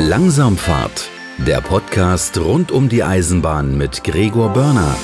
Langsamfahrt, 0.00 1.10
der 1.38 1.60
Podcast 1.60 2.38
rund 2.38 2.70
um 2.70 2.88
die 2.88 3.02
Eisenbahn 3.02 3.76
mit 3.76 4.04
Gregor 4.04 4.50
Börner. 4.50 4.94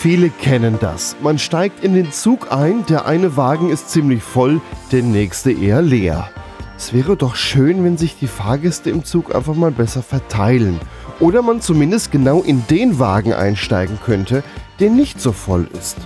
Viele 0.00 0.30
kennen 0.30 0.76
das. 0.80 1.14
Man 1.22 1.38
steigt 1.38 1.84
in 1.84 1.94
den 1.94 2.10
Zug 2.10 2.50
ein, 2.50 2.84
der 2.86 3.06
eine 3.06 3.36
Wagen 3.36 3.70
ist 3.70 3.90
ziemlich 3.90 4.24
voll, 4.24 4.60
der 4.90 5.04
nächste 5.04 5.52
eher 5.52 5.80
leer. 5.80 6.28
Es 6.76 6.92
wäre 6.92 7.16
doch 7.16 7.36
schön, 7.36 7.84
wenn 7.84 7.96
sich 7.96 8.18
die 8.18 8.26
Fahrgäste 8.26 8.90
im 8.90 9.04
Zug 9.04 9.32
einfach 9.32 9.54
mal 9.54 9.70
besser 9.70 10.02
verteilen. 10.02 10.80
Oder 11.20 11.42
man 11.42 11.60
zumindest 11.60 12.10
genau 12.10 12.42
in 12.42 12.66
den 12.66 12.98
Wagen 12.98 13.32
einsteigen 13.32 14.00
könnte, 14.04 14.42
der 14.80 14.90
nicht 14.90 15.20
so 15.20 15.30
voll 15.30 15.68
ist. 15.78 15.98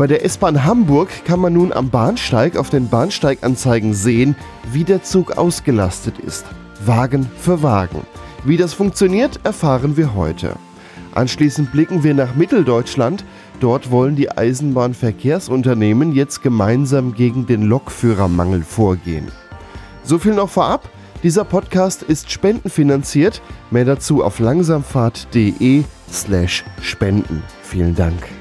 Bei 0.00 0.06
der 0.06 0.24
S-Bahn 0.24 0.64
Hamburg 0.64 1.10
kann 1.26 1.40
man 1.40 1.52
nun 1.52 1.74
am 1.74 1.90
Bahnsteig 1.90 2.56
auf 2.56 2.70
den 2.70 2.88
Bahnsteiganzeigen 2.88 3.92
sehen, 3.92 4.34
wie 4.72 4.82
der 4.82 5.02
Zug 5.02 5.36
ausgelastet 5.36 6.18
ist. 6.20 6.46
Wagen 6.86 7.30
für 7.38 7.62
Wagen. 7.62 8.00
Wie 8.46 8.56
das 8.56 8.72
funktioniert, 8.72 9.40
erfahren 9.44 9.98
wir 9.98 10.14
heute. 10.14 10.54
Anschließend 11.12 11.70
blicken 11.70 12.02
wir 12.02 12.14
nach 12.14 12.34
Mitteldeutschland. 12.34 13.26
Dort 13.60 13.90
wollen 13.90 14.16
die 14.16 14.30
Eisenbahnverkehrsunternehmen 14.30 16.14
jetzt 16.14 16.42
gemeinsam 16.42 17.12
gegen 17.12 17.44
den 17.44 17.64
Lokführermangel 17.64 18.62
vorgehen. 18.62 19.28
So 20.02 20.18
viel 20.18 20.32
noch 20.32 20.48
vorab. 20.48 20.88
Dieser 21.22 21.44
Podcast 21.44 22.02
ist 22.04 22.30
spendenfinanziert. 22.30 23.42
Mehr 23.70 23.84
dazu 23.84 24.24
auf 24.24 24.38
langsamfahrt.de 24.38 25.84
slash 26.10 26.64
spenden. 26.80 27.42
Vielen 27.62 27.94
Dank. 27.94 28.39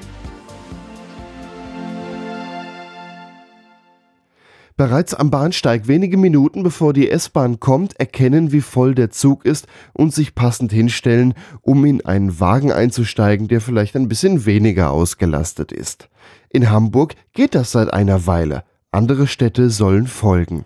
Bereits 4.80 5.14
am 5.14 5.30
Bahnsteig, 5.30 5.90
wenige 5.90 6.16
Minuten 6.16 6.64
bevor 6.64 6.94
die 6.94 7.10
S-Bahn 7.10 7.60
kommt, 7.60 8.00
erkennen, 8.00 8.54
wie 8.54 8.62
voll 8.62 8.96
der 8.96 9.10
Zug 9.10 9.44
ist 9.44 9.68
und 9.92 10.14
sich 10.14 10.36
passend 10.36 10.72
hinstellen, 10.72 11.34
um 11.62 11.84
in 11.84 12.06
einen 12.06 12.40
Wagen 12.40 12.72
einzusteigen, 12.72 13.50
der 13.50 13.60
vielleicht 13.60 13.98
ein 13.98 14.08
bisschen 14.08 14.46
weniger 14.46 14.92
ausgelastet 14.92 15.74
ist. 15.74 16.08
In 16.50 16.70
Hamburg 16.70 17.16
geht 17.34 17.56
das 17.56 17.74
seit 17.74 17.92
einer 17.92 18.26
Weile. 18.26 18.64
Andere 18.90 19.28
Städte 19.28 19.70
sollen 19.70 20.08
folgen. 20.08 20.66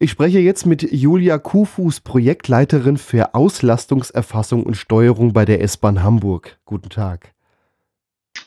Ich 0.00 0.10
spreche 0.10 0.40
jetzt 0.40 0.66
mit 0.66 0.90
Julia 0.90 1.38
Kufus, 1.38 2.00
Projektleiterin 2.00 2.96
für 2.96 3.36
Auslastungserfassung 3.36 4.64
und 4.64 4.76
Steuerung 4.76 5.32
bei 5.32 5.44
der 5.44 5.62
S-Bahn 5.62 6.02
Hamburg. 6.02 6.58
Guten 6.64 6.88
Tag. 6.88 7.34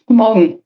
Guten 0.06 0.18
Morgen. 0.18 0.61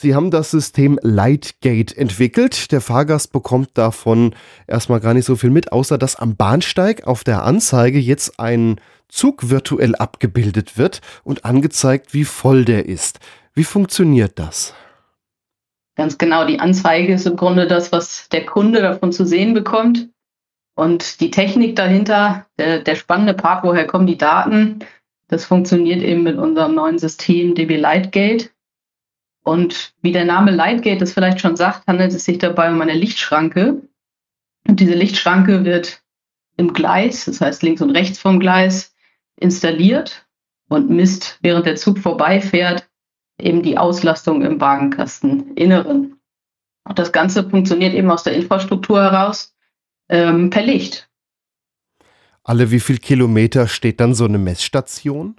Sie 0.00 0.14
haben 0.14 0.30
das 0.30 0.52
System 0.52 0.96
Lightgate 1.02 1.96
entwickelt. 1.96 2.70
Der 2.70 2.80
Fahrgast 2.80 3.32
bekommt 3.32 3.70
davon 3.74 4.32
erstmal 4.68 5.00
gar 5.00 5.12
nicht 5.12 5.24
so 5.24 5.34
viel 5.34 5.50
mit, 5.50 5.72
außer 5.72 5.98
dass 5.98 6.14
am 6.14 6.36
Bahnsteig 6.36 7.04
auf 7.08 7.24
der 7.24 7.42
Anzeige 7.42 7.98
jetzt 7.98 8.38
ein 8.38 8.80
Zug 9.08 9.50
virtuell 9.50 9.96
abgebildet 9.96 10.78
wird 10.78 11.00
und 11.24 11.44
angezeigt, 11.44 12.14
wie 12.14 12.24
voll 12.24 12.64
der 12.64 12.86
ist. 12.86 13.18
Wie 13.54 13.64
funktioniert 13.64 14.38
das? 14.38 14.72
Ganz 15.96 16.16
genau, 16.16 16.46
die 16.46 16.60
Anzeige 16.60 17.14
ist 17.14 17.26
im 17.26 17.34
Grunde 17.34 17.66
das, 17.66 17.90
was 17.90 18.28
der 18.28 18.46
Kunde 18.46 18.80
davon 18.80 19.10
zu 19.10 19.26
sehen 19.26 19.52
bekommt. 19.52 20.10
Und 20.76 21.20
die 21.20 21.32
Technik 21.32 21.74
dahinter, 21.74 22.46
der, 22.56 22.84
der 22.84 22.94
spannende 22.94 23.34
Part, 23.34 23.64
woher 23.64 23.88
kommen 23.88 24.06
die 24.06 24.16
Daten, 24.16 24.78
das 25.26 25.44
funktioniert 25.44 26.04
eben 26.04 26.22
mit 26.22 26.38
unserem 26.38 26.76
neuen 26.76 27.00
System 27.00 27.56
DB 27.56 27.78
Lightgate. 27.78 28.52
Und 29.42 29.94
wie 30.02 30.12
der 30.12 30.24
Name 30.24 30.50
Lightgate 30.50 31.02
es 31.02 31.12
vielleicht 31.12 31.40
schon 31.40 31.56
sagt, 31.56 31.86
handelt 31.86 32.12
es 32.12 32.24
sich 32.24 32.38
dabei 32.38 32.70
um 32.70 32.80
eine 32.80 32.94
Lichtschranke. 32.94 33.82
Und 34.66 34.80
diese 34.80 34.94
Lichtschranke 34.94 35.64
wird 35.64 36.02
im 36.56 36.72
Gleis, 36.72 37.24
das 37.24 37.40
heißt 37.40 37.62
links 37.62 37.80
und 37.80 37.90
rechts 37.90 38.18
vom 38.18 38.40
Gleis, 38.40 38.94
installiert 39.36 40.26
und 40.68 40.90
misst, 40.90 41.38
während 41.40 41.66
der 41.66 41.76
Zug 41.76 41.98
vorbeifährt, 41.98 42.88
eben 43.40 43.62
die 43.62 43.78
Auslastung 43.78 44.42
im 44.42 44.60
Wagenkasten-Inneren. 44.60 46.18
Und 46.84 46.98
das 46.98 47.12
Ganze 47.12 47.48
funktioniert 47.48 47.94
eben 47.94 48.10
aus 48.10 48.24
der 48.24 48.34
Infrastruktur 48.34 49.00
heraus 49.00 49.54
ähm, 50.08 50.50
per 50.50 50.62
Licht. 50.62 51.08
Alle 52.42 52.70
wie 52.70 52.80
viel 52.80 52.98
Kilometer 52.98 53.68
steht 53.68 54.00
dann 54.00 54.14
so 54.14 54.24
eine 54.24 54.38
Messstation? 54.38 55.36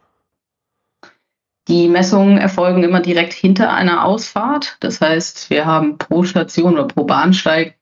Die 1.69 1.87
Messungen 1.87 2.39
erfolgen 2.39 2.83
immer 2.83 2.99
direkt 2.99 3.31
hinter 3.31 3.71
einer 3.71 4.03
Ausfahrt. 4.03 4.77
Das 4.79 5.01
heißt, 5.01 5.51
wir 5.51 5.67
haben 5.67 5.99
pro 5.99 6.23
Station 6.23 6.73
oder 6.73 6.87
pro 6.87 7.03
Bahnsteig 7.03 7.75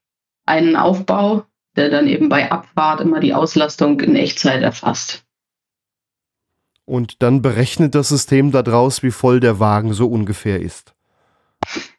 einen 0.46 0.76
Aufbau, 0.76 1.46
der 1.78 1.90
dann 1.90 2.06
eben 2.06 2.28
bei 2.28 2.52
Abfahrt 2.52 3.00
immer 3.00 3.22
die 3.22 3.34
Auslastung 3.34 4.02
in 4.02 4.18
Echtzeit 4.18 4.62
erfasst. 4.62 5.24
Und 6.84 7.24
dann 7.24 7.42
berechnet 7.42 7.96
das 7.96 8.10
System 8.10 8.52
daraus, 8.52 9.04
wie 9.04 9.12
voll 9.12 9.40
der 9.40 9.62
Wagen 9.62 9.94
so 9.94 10.08
ungefähr 10.08 10.62
ist. 10.62 10.94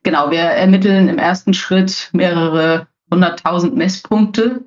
Genau, 0.02 0.30
wir 0.30 0.40
ermitteln 0.40 1.08
im 1.08 1.18
ersten 1.18 1.54
Schritt 1.54 2.10
mehrere 2.12 2.86
hunderttausend 3.10 3.76
Messpunkte, 3.76 4.64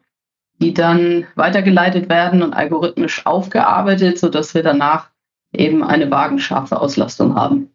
die 0.59 0.73
dann 0.73 1.27
weitergeleitet 1.35 2.09
werden 2.09 2.41
und 2.41 2.53
algorithmisch 2.53 3.27
aufgearbeitet, 3.27 4.17
sodass 4.17 4.55
wir 4.55 4.63
danach 4.63 5.10
eben 5.53 5.83
eine 5.83 6.09
wagenscharfe 6.11 6.79
Auslastung 6.79 7.35
haben. 7.35 7.71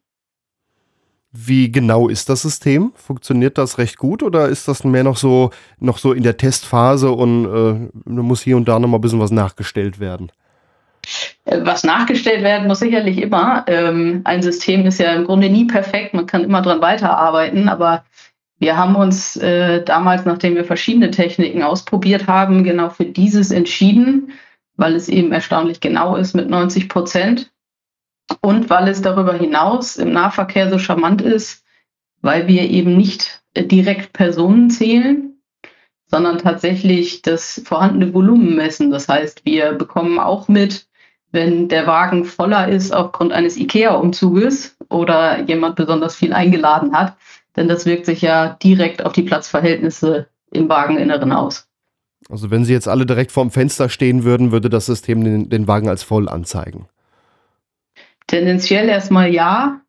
Wie 1.33 1.71
genau 1.71 2.09
ist 2.09 2.31
das 2.31 2.43
System? 2.43 2.93
Funktioniert 2.95 3.59
das 3.59 3.77
recht 3.77 3.99
gut 3.99 4.23
oder 4.23 4.49
ist 4.49 4.69
das 4.69 4.85
mehr 4.85 5.05
noch 5.05 5.19
so, 5.19 5.51
noch 5.79 5.99
so 5.99 6.13
in 6.13 6.23
der 6.23 6.39
Testphase 6.39 7.11
und 7.11 7.91
äh, 8.07 8.11
muss 8.11 8.41
hier 8.41 8.57
und 8.57 8.67
da 8.67 8.79
noch 8.79 8.89
mal 8.89 8.99
ein 8.99 9.03
bisschen 9.03 9.21
was 9.21 9.31
nachgestellt 9.31 10.01
werden? 10.01 10.33
Äh, 11.45 11.61
was 11.63 11.85
nachgestellt 11.85 12.43
werden 12.43 12.69
muss 12.69 12.79
sicherlich 12.79 13.19
immer. 13.19 13.65
Ähm, 13.67 14.23
ein 14.25 14.43
System 14.43 14.87
ist 14.87 14.99
ja 14.99 15.13
im 15.13 15.25
Grunde 15.25 15.51
nie 15.51 15.67
perfekt, 15.67 16.15
man 16.15 16.27
kann 16.27 16.45
immer 16.45 16.63
dran 16.63 16.81
weiterarbeiten, 16.81 17.69
aber 17.69 18.05
wir 18.59 18.79
haben 18.79 18.97
uns 18.97 19.37
äh, 19.37 19.85
damals, 19.85 20.25
nachdem 20.25 20.55
wir 20.55 20.65
verschiedene 20.65 21.11
Techniken 21.11 21.63
ausprobiert 21.63 22.27
haben, 22.27 22.65
genau 22.65 22.89
für 22.89 23.05
dieses 23.05 23.51
entschieden, 23.51 24.33
weil 24.77 24.95
es 24.95 25.09
eben 25.09 25.33
erstaunlich 25.33 25.81
genau 25.81 26.17
ist 26.17 26.35
mit 26.35 26.49
90 26.49 26.89
Prozent 26.89 27.51
und 28.41 28.71
weil 28.71 28.89
es 28.89 29.03
darüber 29.03 29.35
hinaus 29.35 29.97
im 29.97 30.13
Nahverkehr 30.13 30.71
so 30.71 30.79
charmant 30.79 31.23
ist, 31.23 31.65
weil 32.23 32.49
wir 32.49 32.63
eben 32.63 32.97
nicht 32.97 33.43
äh, 33.55 33.65
direkt 33.65 34.13
Personen 34.13 34.71
zählen, 34.71 35.37
sondern 36.09 36.39
tatsächlich 36.39 37.23
das 37.23 37.61
vorhandene 37.65 38.15
Volumen 38.15 38.57
messen. 38.57 38.91
Das 38.91 39.09
heißt, 39.09 39.45
wir 39.45 39.73
bekommen 39.73 40.19
auch 40.19 40.49
mit, 40.49 40.87
wenn 41.33 41.69
der 41.69 41.87
Wagen 41.87 42.25
voller 42.25 42.69
ist 42.69 42.93
aufgrund 42.93 43.33
eines 43.33 43.57
IKEA-Umzuges 43.57 44.77
oder 44.89 45.43
jemand 45.43 45.77
besonders 45.77 46.15
viel 46.15 46.33
eingeladen 46.33 46.97
hat, 46.97 47.17
denn 47.57 47.69
das 47.69 47.87
wirkt 47.87 48.07
sich 48.07 48.23
ja 48.23 48.57
direkt 48.63 49.05
auf 49.05 49.13
die 49.13 49.23
Platzverhältnisse 49.23 50.29
im 50.53 50.69
Wageninneren 50.69 51.33
aus. 51.33 51.69
Also 52.29 52.51
wenn 52.51 52.65
Sie 52.65 52.73
jetzt 52.73 52.89
alle 52.89 53.07
direkt 53.07 53.33
vorm 53.33 53.51
Fenster 53.51 53.89
stehen 53.89 54.25
würden, 54.25 54.53
würde 54.53 54.71
das 54.71 54.87
System 54.87 55.23
den, 55.23 55.49
den 55.49 55.69
Wagen 55.69 55.89
als 55.89 56.03
voll 56.03 56.29
anzeigen. 56.29 56.89
Tendenziell 58.27 58.89
erstmal 58.89 59.33
ja. 59.33 59.81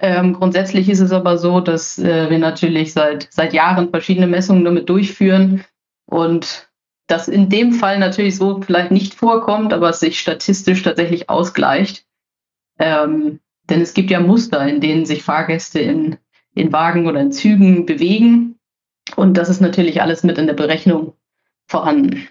Ähm, 0.00 0.32
grundsätzlich 0.32 0.88
ist 0.88 1.00
es 1.00 1.12
aber 1.12 1.38
so, 1.38 1.60
dass 1.60 1.98
äh, 1.98 2.28
wir 2.28 2.38
natürlich 2.38 2.92
seit, 2.92 3.28
seit 3.30 3.52
Jahren 3.52 3.90
verschiedene 3.90 4.26
Messungen 4.26 4.64
damit 4.64 4.88
durchführen 4.88 5.64
und 6.06 6.68
das 7.06 7.28
in 7.28 7.48
dem 7.48 7.72
Fall 7.72 7.98
natürlich 7.98 8.36
so 8.36 8.60
vielleicht 8.62 8.90
nicht 8.90 9.14
vorkommt, 9.14 9.72
aber 9.72 9.90
es 9.90 10.00
sich 10.00 10.18
statistisch 10.18 10.82
tatsächlich 10.82 11.28
ausgleicht. 11.28 12.06
Ähm, 12.78 13.40
denn 13.68 13.80
es 13.80 13.94
gibt 13.94 14.10
ja 14.10 14.20
Muster, 14.20 14.66
in 14.66 14.80
denen 14.80 15.06
sich 15.06 15.22
Fahrgäste 15.22 15.80
in, 15.80 16.16
in 16.54 16.72
Wagen 16.72 17.06
oder 17.06 17.20
in 17.20 17.32
Zügen 17.32 17.86
bewegen. 17.86 18.58
Und 19.16 19.36
das 19.36 19.48
ist 19.48 19.60
natürlich 19.60 20.02
alles 20.02 20.22
mit 20.22 20.38
in 20.38 20.46
der 20.46 20.54
Berechnung 20.54 21.14
vorhanden. 21.66 22.28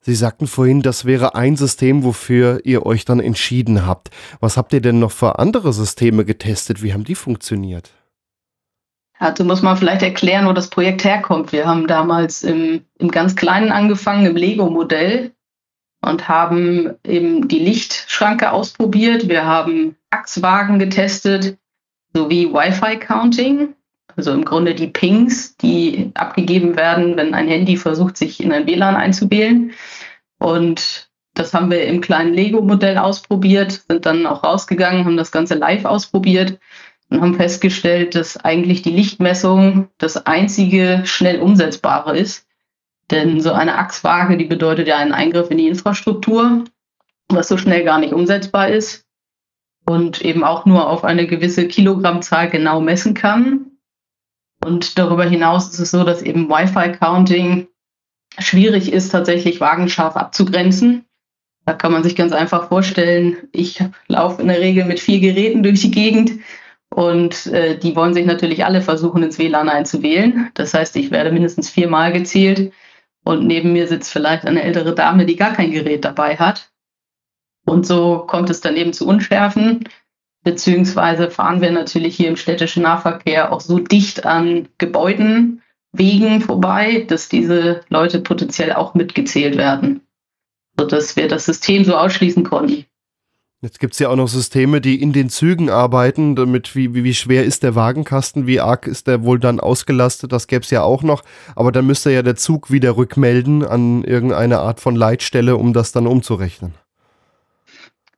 Sie 0.00 0.14
sagten 0.14 0.46
vorhin, 0.46 0.82
das 0.82 1.04
wäre 1.04 1.34
ein 1.34 1.56
System, 1.56 2.04
wofür 2.04 2.60
ihr 2.64 2.86
euch 2.86 3.04
dann 3.04 3.18
entschieden 3.18 3.86
habt. 3.86 4.10
Was 4.40 4.56
habt 4.56 4.72
ihr 4.72 4.80
denn 4.80 5.00
noch 5.00 5.10
für 5.10 5.38
andere 5.38 5.72
Systeme 5.72 6.24
getestet? 6.24 6.82
Wie 6.82 6.92
haben 6.92 7.04
die 7.04 7.16
funktioniert? 7.16 7.90
Dazu 9.18 9.44
muss 9.44 9.62
man 9.62 9.76
vielleicht 9.76 10.02
erklären, 10.02 10.46
wo 10.46 10.52
das 10.52 10.68
Projekt 10.68 11.04
herkommt. 11.04 11.52
Wir 11.52 11.66
haben 11.66 11.86
damals 11.86 12.44
im, 12.44 12.84
im 12.98 13.10
ganz 13.10 13.34
Kleinen 13.34 13.72
angefangen, 13.72 14.26
im 14.26 14.36
Lego-Modell 14.36 15.32
und 16.02 16.28
haben 16.28 16.94
eben 17.04 17.48
die 17.48 17.58
Lichtschranke 17.58 18.52
ausprobiert. 18.52 19.28
Wir 19.28 19.44
haben 19.44 19.96
Achswagen 20.10 20.78
getestet 20.78 21.58
sowie 22.14 22.52
Wi-Fi-Counting, 22.52 23.74
also 24.16 24.32
im 24.32 24.44
Grunde 24.44 24.74
die 24.74 24.88
Pings, 24.88 25.56
die 25.56 26.10
abgegeben 26.14 26.76
werden, 26.76 27.16
wenn 27.16 27.34
ein 27.34 27.48
Handy 27.48 27.76
versucht, 27.76 28.16
sich 28.16 28.42
in 28.42 28.52
ein 28.52 28.66
WLAN 28.66 28.96
einzuwählen. 28.96 29.72
Und 30.38 31.10
das 31.34 31.52
haben 31.52 31.70
wir 31.70 31.84
im 31.84 32.00
kleinen 32.00 32.32
Lego-Modell 32.32 32.96
ausprobiert, 32.98 33.84
sind 33.88 34.06
dann 34.06 34.26
auch 34.26 34.42
rausgegangen, 34.42 35.04
haben 35.04 35.18
das 35.18 35.32
Ganze 35.32 35.54
live 35.54 35.84
ausprobiert 35.84 36.58
und 37.10 37.20
haben 37.20 37.34
festgestellt, 37.34 38.14
dass 38.14 38.36
eigentlich 38.38 38.82
die 38.82 38.90
Lichtmessung 38.90 39.88
das 39.98 40.26
einzige 40.26 41.02
schnell 41.04 41.40
umsetzbare 41.40 42.16
ist, 42.16 42.46
Denn 43.10 43.40
so 43.40 43.52
eine 43.52 43.78
Achswaage, 43.78 44.36
die 44.36 44.46
bedeutet 44.46 44.88
ja 44.88 44.96
einen 44.96 45.12
Eingriff 45.12 45.50
in 45.50 45.58
die 45.58 45.68
Infrastruktur, 45.68 46.64
was 47.28 47.48
so 47.48 47.56
schnell 47.56 47.84
gar 47.84 47.98
nicht 47.98 48.12
umsetzbar 48.12 48.68
ist 48.68 49.04
und 49.88 50.22
eben 50.22 50.42
auch 50.42 50.66
nur 50.66 50.88
auf 50.88 51.04
eine 51.04 51.26
gewisse 51.26 51.68
Kilogrammzahl 51.68 52.50
genau 52.50 52.80
messen 52.80 53.14
kann. 53.14 53.75
Und 54.64 54.98
darüber 54.98 55.24
hinaus 55.24 55.68
ist 55.68 55.78
es 55.78 55.90
so, 55.90 56.04
dass 56.04 56.22
eben 56.22 56.48
Wi-Fi-Counting 56.48 57.68
schwierig 58.38 58.92
ist, 58.92 59.10
tatsächlich 59.10 59.60
wagenscharf 59.60 60.16
abzugrenzen. 60.16 61.04
Da 61.64 61.72
kann 61.72 61.92
man 61.92 62.04
sich 62.04 62.14
ganz 62.14 62.32
einfach 62.32 62.68
vorstellen, 62.68 63.36
ich 63.52 63.82
laufe 64.06 64.40
in 64.40 64.48
der 64.48 64.60
Regel 64.60 64.84
mit 64.84 65.00
vier 65.00 65.20
Geräten 65.20 65.62
durch 65.62 65.80
die 65.80 65.90
Gegend 65.90 66.32
und 66.90 67.46
äh, 67.46 67.76
die 67.76 67.96
wollen 67.96 68.14
sich 68.14 68.24
natürlich 68.24 68.64
alle 68.64 68.82
versuchen, 68.82 69.22
ins 69.22 69.38
WLAN 69.38 69.68
einzuwählen. 69.68 70.50
Das 70.54 70.74
heißt, 70.74 70.94
ich 70.96 71.10
werde 71.10 71.32
mindestens 71.32 71.68
viermal 71.68 72.12
gezählt 72.12 72.72
und 73.24 73.46
neben 73.46 73.72
mir 73.72 73.88
sitzt 73.88 74.12
vielleicht 74.12 74.46
eine 74.46 74.62
ältere 74.62 74.94
Dame, 74.94 75.26
die 75.26 75.36
gar 75.36 75.52
kein 75.52 75.72
Gerät 75.72 76.04
dabei 76.04 76.36
hat. 76.36 76.70
Und 77.66 77.84
so 77.84 78.18
kommt 78.18 78.48
es 78.50 78.60
dann 78.60 78.76
eben 78.76 78.92
zu 78.92 79.06
Unschärfen. 79.06 79.88
Beziehungsweise 80.46 81.28
fahren 81.28 81.60
wir 81.60 81.72
natürlich 81.72 82.14
hier 82.14 82.28
im 82.28 82.36
städtischen 82.36 82.84
Nahverkehr 82.84 83.52
auch 83.52 83.60
so 83.60 83.80
dicht 83.80 84.24
an 84.24 84.68
Gebäuden, 84.78 85.60
Wegen 85.90 86.40
vorbei, 86.40 87.04
dass 87.08 87.28
diese 87.28 87.80
Leute 87.88 88.20
potenziell 88.20 88.72
auch 88.72 88.94
mitgezählt 88.94 89.56
werden, 89.56 90.02
sodass 90.78 91.16
wir 91.16 91.26
das 91.26 91.46
System 91.46 91.84
so 91.84 91.96
ausschließen 91.96 92.44
konnten. 92.44 92.84
Jetzt 93.60 93.80
gibt 93.80 93.94
es 93.94 93.98
ja 93.98 94.08
auch 94.08 94.14
noch 94.14 94.28
Systeme, 94.28 94.80
die 94.80 95.02
in 95.02 95.12
den 95.12 95.30
Zügen 95.30 95.68
arbeiten, 95.68 96.36
damit 96.36 96.76
wie, 96.76 96.94
wie, 96.94 97.14
schwer 97.14 97.44
ist 97.44 97.64
der 97.64 97.74
Wagenkasten, 97.74 98.46
wie 98.46 98.60
arg 98.60 98.86
ist 98.86 99.08
der 99.08 99.24
wohl 99.24 99.40
dann 99.40 99.58
ausgelastet, 99.58 100.30
das 100.30 100.46
gäbe 100.46 100.62
es 100.62 100.70
ja 100.70 100.82
auch 100.82 101.02
noch. 101.02 101.24
Aber 101.56 101.72
dann 101.72 101.88
müsste 101.88 102.12
ja 102.12 102.22
der 102.22 102.36
Zug 102.36 102.70
wieder 102.70 102.96
rückmelden 102.96 103.64
an 103.64 104.04
irgendeine 104.04 104.60
Art 104.60 104.78
von 104.78 104.94
Leitstelle, 104.94 105.56
um 105.56 105.72
das 105.72 105.90
dann 105.90 106.06
umzurechnen. 106.06 106.74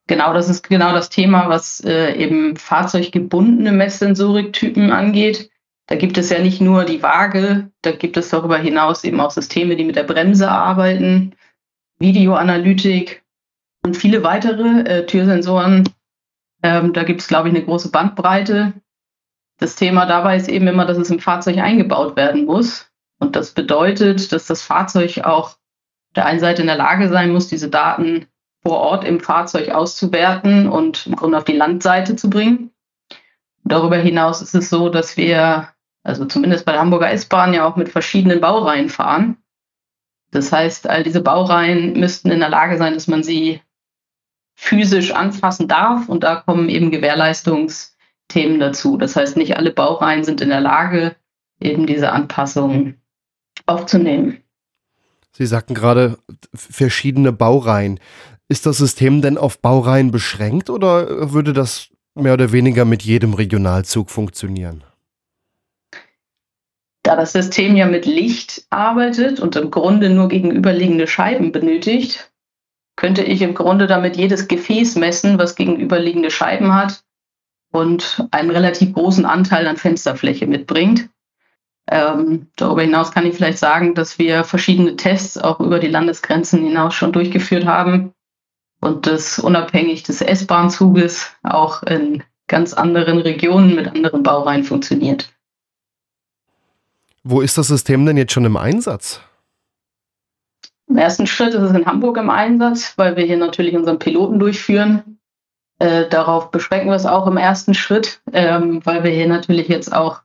Genau, 0.08 0.32
das 0.32 0.48
ist 0.48 0.66
genau 0.66 0.92
das 0.92 1.10
Thema, 1.10 1.50
was 1.50 1.84
äh, 1.84 2.14
eben 2.14 2.56
fahrzeuggebundene 2.56 3.72
Messsensoriktypen 3.72 4.90
angeht. 4.90 5.50
Da 5.86 5.96
gibt 5.96 6.16
es 6.16 6.30
ja 6.30 6.38
nicht 6.38 6.62
nur 6.62 6.84
die 6.84 7.02
Waage, 7.02 7.70
da 7.82 7.92
gibt 7.92 8.16
es 8.16 8.30
darüber 8.30 8.56
hinaus 8.56 9.04
eben 9.04 9.20
auch 9.20 9.30
Systeme, 9.30 9.76
die 9.76 9.84
mit 9.84 9.96
der 9.96 10.04
Bremse 10.04 10.50
arbeiten, 10.50 11.34
Videoanalytik 11.98 13.22
und 13.84 13.98
viele 13.98 14.22
weitere 14.22 14.80
äh, 14.80 15.06
Türsensoren. 15.06 15.84
Ähm, 16.62 16.94
da 16.94 17.04
gibt 17.04 17.20
es, 17.20 17.28
glaube 17.28 17.48
ich, 17.48 17.54
eine 17.54 17.64
große 17.64 17.90
Bandbreite. 17.90 18.72
Das 19.58 19.76
Thema 19.76 20.06
dabei 20.06 20.36
ist 20.36 20.48
eben 20.48 20.68
immer, 20.68 20.86
dass 20.86 20.96
es 20.96 21.10
im 21.10 21.20
Fahrzeug 21.20 21.58
eingebaut 21.58 22.16
werden 22.16 22.46
muss. 22.46 22.90
Und 23.18 23.36
das 23.36 23.52
bedeutet, 23.52 24.32
dass 24.32 24.46
das 24.46 24.62
Fahrzeug 24.62 25.18
auch 25.24 25.50
auf 25.50 25.58
der 26.16 26.24
einen 26.24 26.40
Seite 26.40 26.62
in 26.62 26.68
der 26.68 26.76
Lage 26.76 27.08
sein 27.08 27.30
muss, 27.30 27.48
diese 27.48 27.68
Daten 27.68 28.26
vor 28.62 28.78
Ort 28.78 29.04
im 29.04 29.20
Fahrzeug 29.20 29.70
auszuwerten 29.70 30.68
und 30.68 31.06
im 31.06 31.16
Grunde 31.16 31.38
auf 31.38 31.44
die 31.44 31.56
Landseite 31.56 32.16
zu 32.16 32.28
bringen. 32.28 32.70
Darüber 33.64 33.96
hinaus 33.96 34.42
ist 34.42 34.54
es 34.54 34.70
so, 34.70 34.88
dass 34.88 35.16
wir, 35.16 35.68
also 36.02 36.24
zumindest 36.24 36.64
bei 36.64 36.72
der 36.72 36.80
Hamburger 36.80 37.10
S-Bahn, 37.10 37.54
ja 37.54 37.66
auch 37.66 37.76
mit 37.76 37.88
verschiedenen 37.88 38.40
Baureihen 38.40 38.88
fahren. 38.88 39.36
Das 40.30 40.52
heißt, 40.52 40.88
all 40.88 41.02
diese 41.02 41.20
Baureihen 41.20 41.98
müssten 41.98 42.30
in 42.30 42.40
der 42.40 42.48
Lage 42.48 42.78
sein, 42.78 42.94
dass 42.94 43.06
man 43.06 43.22
sie 43.22 43.60
physisch 44.54 45.12
anfassen 45.12 45.68
darf. 45.68 46.08
Und 46.08 46.24
da 46.24 46.36
kommen 46.36 46.68
eben 46.68 46.90
Gewährleistungsthemen 46.90 48.58
dazu. 48.58 48.96
Das 48.96 49.16
heißt, 49.16 49.36
nicht 49.36 49.56
alle 49.56 49.70
Baureihen 49.70 50.24
sind 50.24 50.40
in 50.40 50.48
der 50.48 50.60
Lage, 50.60 51.16
eben 51.60 51.86
diese 51.86 52.12
Anpassungen 52.12 53.00
aufzunehmen. 53.66 54.42
Sie 55.32 55.46
sagten 55.46 55.74
gerade 55.74 56.18
verschiedene 56.54 57.32
Baureihen. 57.32 58.00
Ist 58.48 58.64
das 58.64 58.78
System 58.78 59.20
denn 59.20 59.36
auf 59.36 59.60
Baureihen 59.60 60.10
beschränkt 60.10 60.70
oder 60.70 61.32
würde 61.32 61.52
das 61.52 61.90
mehr 62.14 62.32
oder 62.32 62.50
weniger 62.50 62.86
mit 62.86 63.02
jedem 63.02 63.34
Regionalzug 63.34 64.10
funktionieren? 64.10 64.84
Da 67.02 67.14
das 67.14 67.32
System 67.32 67.76
ja 67.76 67.86
mit 67.86 68.06
Licht 68.06 68.66
arbeitet 68.70 69.40
und 69.40 69.56
im 69.56 69.70
Grunde 69.70 70.10
nur 70.10 70.28
gegenüberliegende 70.28 71.06
Scheiben 71.06 71.52
benötigt, 71.52 72.32
könnte 72.96 73.22
ich 73.22 73.42
im 73.42 73.54
Grunde 73.54 73.86
damit 73.86 74.16
jedes 74.16 74.48
Gefäß 74.48 74.96
messen, 74.96 75.38
was 75.38 75.54
gegenüberliegende 75.54 76.30
Scheiben 76.30 76.74
hat 76.74 77.04
und 77.70 78.26
einen 78.30 78.50
relativ 78.50 78.94
großen 78.94 79.24
Anteil 79.24 79.66
an 79.66 79.76
Fensterfläche 79.76 80.46
mitbringt. 80.46 81.08
Ähm, 81.90 82.48
darüber 82.56 82.82
hinaus 82.82 83.12
kann 83.12 83.24
ich 83.24 83.34
vielleicht 83.34 83.58
sagen, 83.58 83.94
dass 83.94 84.18
wir 84.18 84.44
verschiedene 84.44 84.96
Tests 84.96 85.38
auch 85.38 85.60
über 85.60 85.78
die 85.78 85.86
Landesgrenzen 85.86 86.62
hinaus 86.62 86.94
schon 86.94 87.12
durchgeführt 87.12 87.64
haben, 87.64 88.12
und 88.80 89.06
das 89.06 89.38
unabhängig 89.38 90.02
des 90.04 90.20
S-Bahn-Zuges 90.20 91.32
auch 91.42 91.82
in 91.82 92.22
ganz 92.46 92.72
anderen 92.72 93.18
Regionen 93.18 93.74
mit 93.74 93.88
anderen 93.88 94.22
Baureihen 94.22 94.64
funktioniert. 94.64 95.32
Wo 97.22 97.40
ist 97.40 97.58
das 97.58 97.68
System 97.68 98.06
denn 98.06 98.16
jetzt 98.16 98.32
schon 98.32 98.44
im 98.44 98.56
Einsatz? 98.56 99.20
Im 100.88 100.96
ersten 100.96 101.26
Schritt 101.26 101.52
ist 101.52 101.62
es 101.62 101.72
in 101.72 101.84
Hamburg 101.84 102.16
im 102.16 102.30
Einsatz, 102.30 102.94
weil 102.96 103.16
wir 103.16 103.24
hier 103.24 103.36
natürlich 103.36 103.76
unseren 103.76 103.98
Piloten 103.98 104.38
durchführen. 104.38 105.18
Äh, 105.78 106.08
darauf 106.08 106.50
beschränken 106.50 106.88
wir 106.88 106.96
es 106.96 107.06
auch 107.06 107.26
im 107.26 107.36
ersten 107.36 107.74
Schritt, 107.74 108.22
ähm, 108.32 108.80
weil 108.84 109.04
wir 109.04 109.10
hier 109.10 109.28
natürlich 109.28 109.68
jetzt 109.68 109.92
auch 109.92 110.22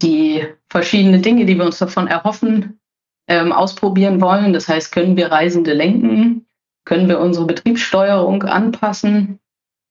die 0.00 0.46
verschiedenen 0.70 1.20
Dinge, 1.20 1.44
die 1.44 1.56
wir 1.56 1.66
uns 1.66 1.78
davon 1.78 2.06
erhoffen, 2.06 2.80
ähm, 3.28 3.52
ausprobieren 3.52 4.20
wollen. 4.20 4.52
Das 4.52 4.68
heißt, 4.68 4.90
können 4.90 5.16
wir 5.16 5.30
Reisende 5.30 5.74
lenken? 5.74 6.46
Können 6.88 7.08
wir 7.10 7.20
unsere 7.20 7.44
Betriebssteuerung 7.44 8.44
anpassen 8.44 9.40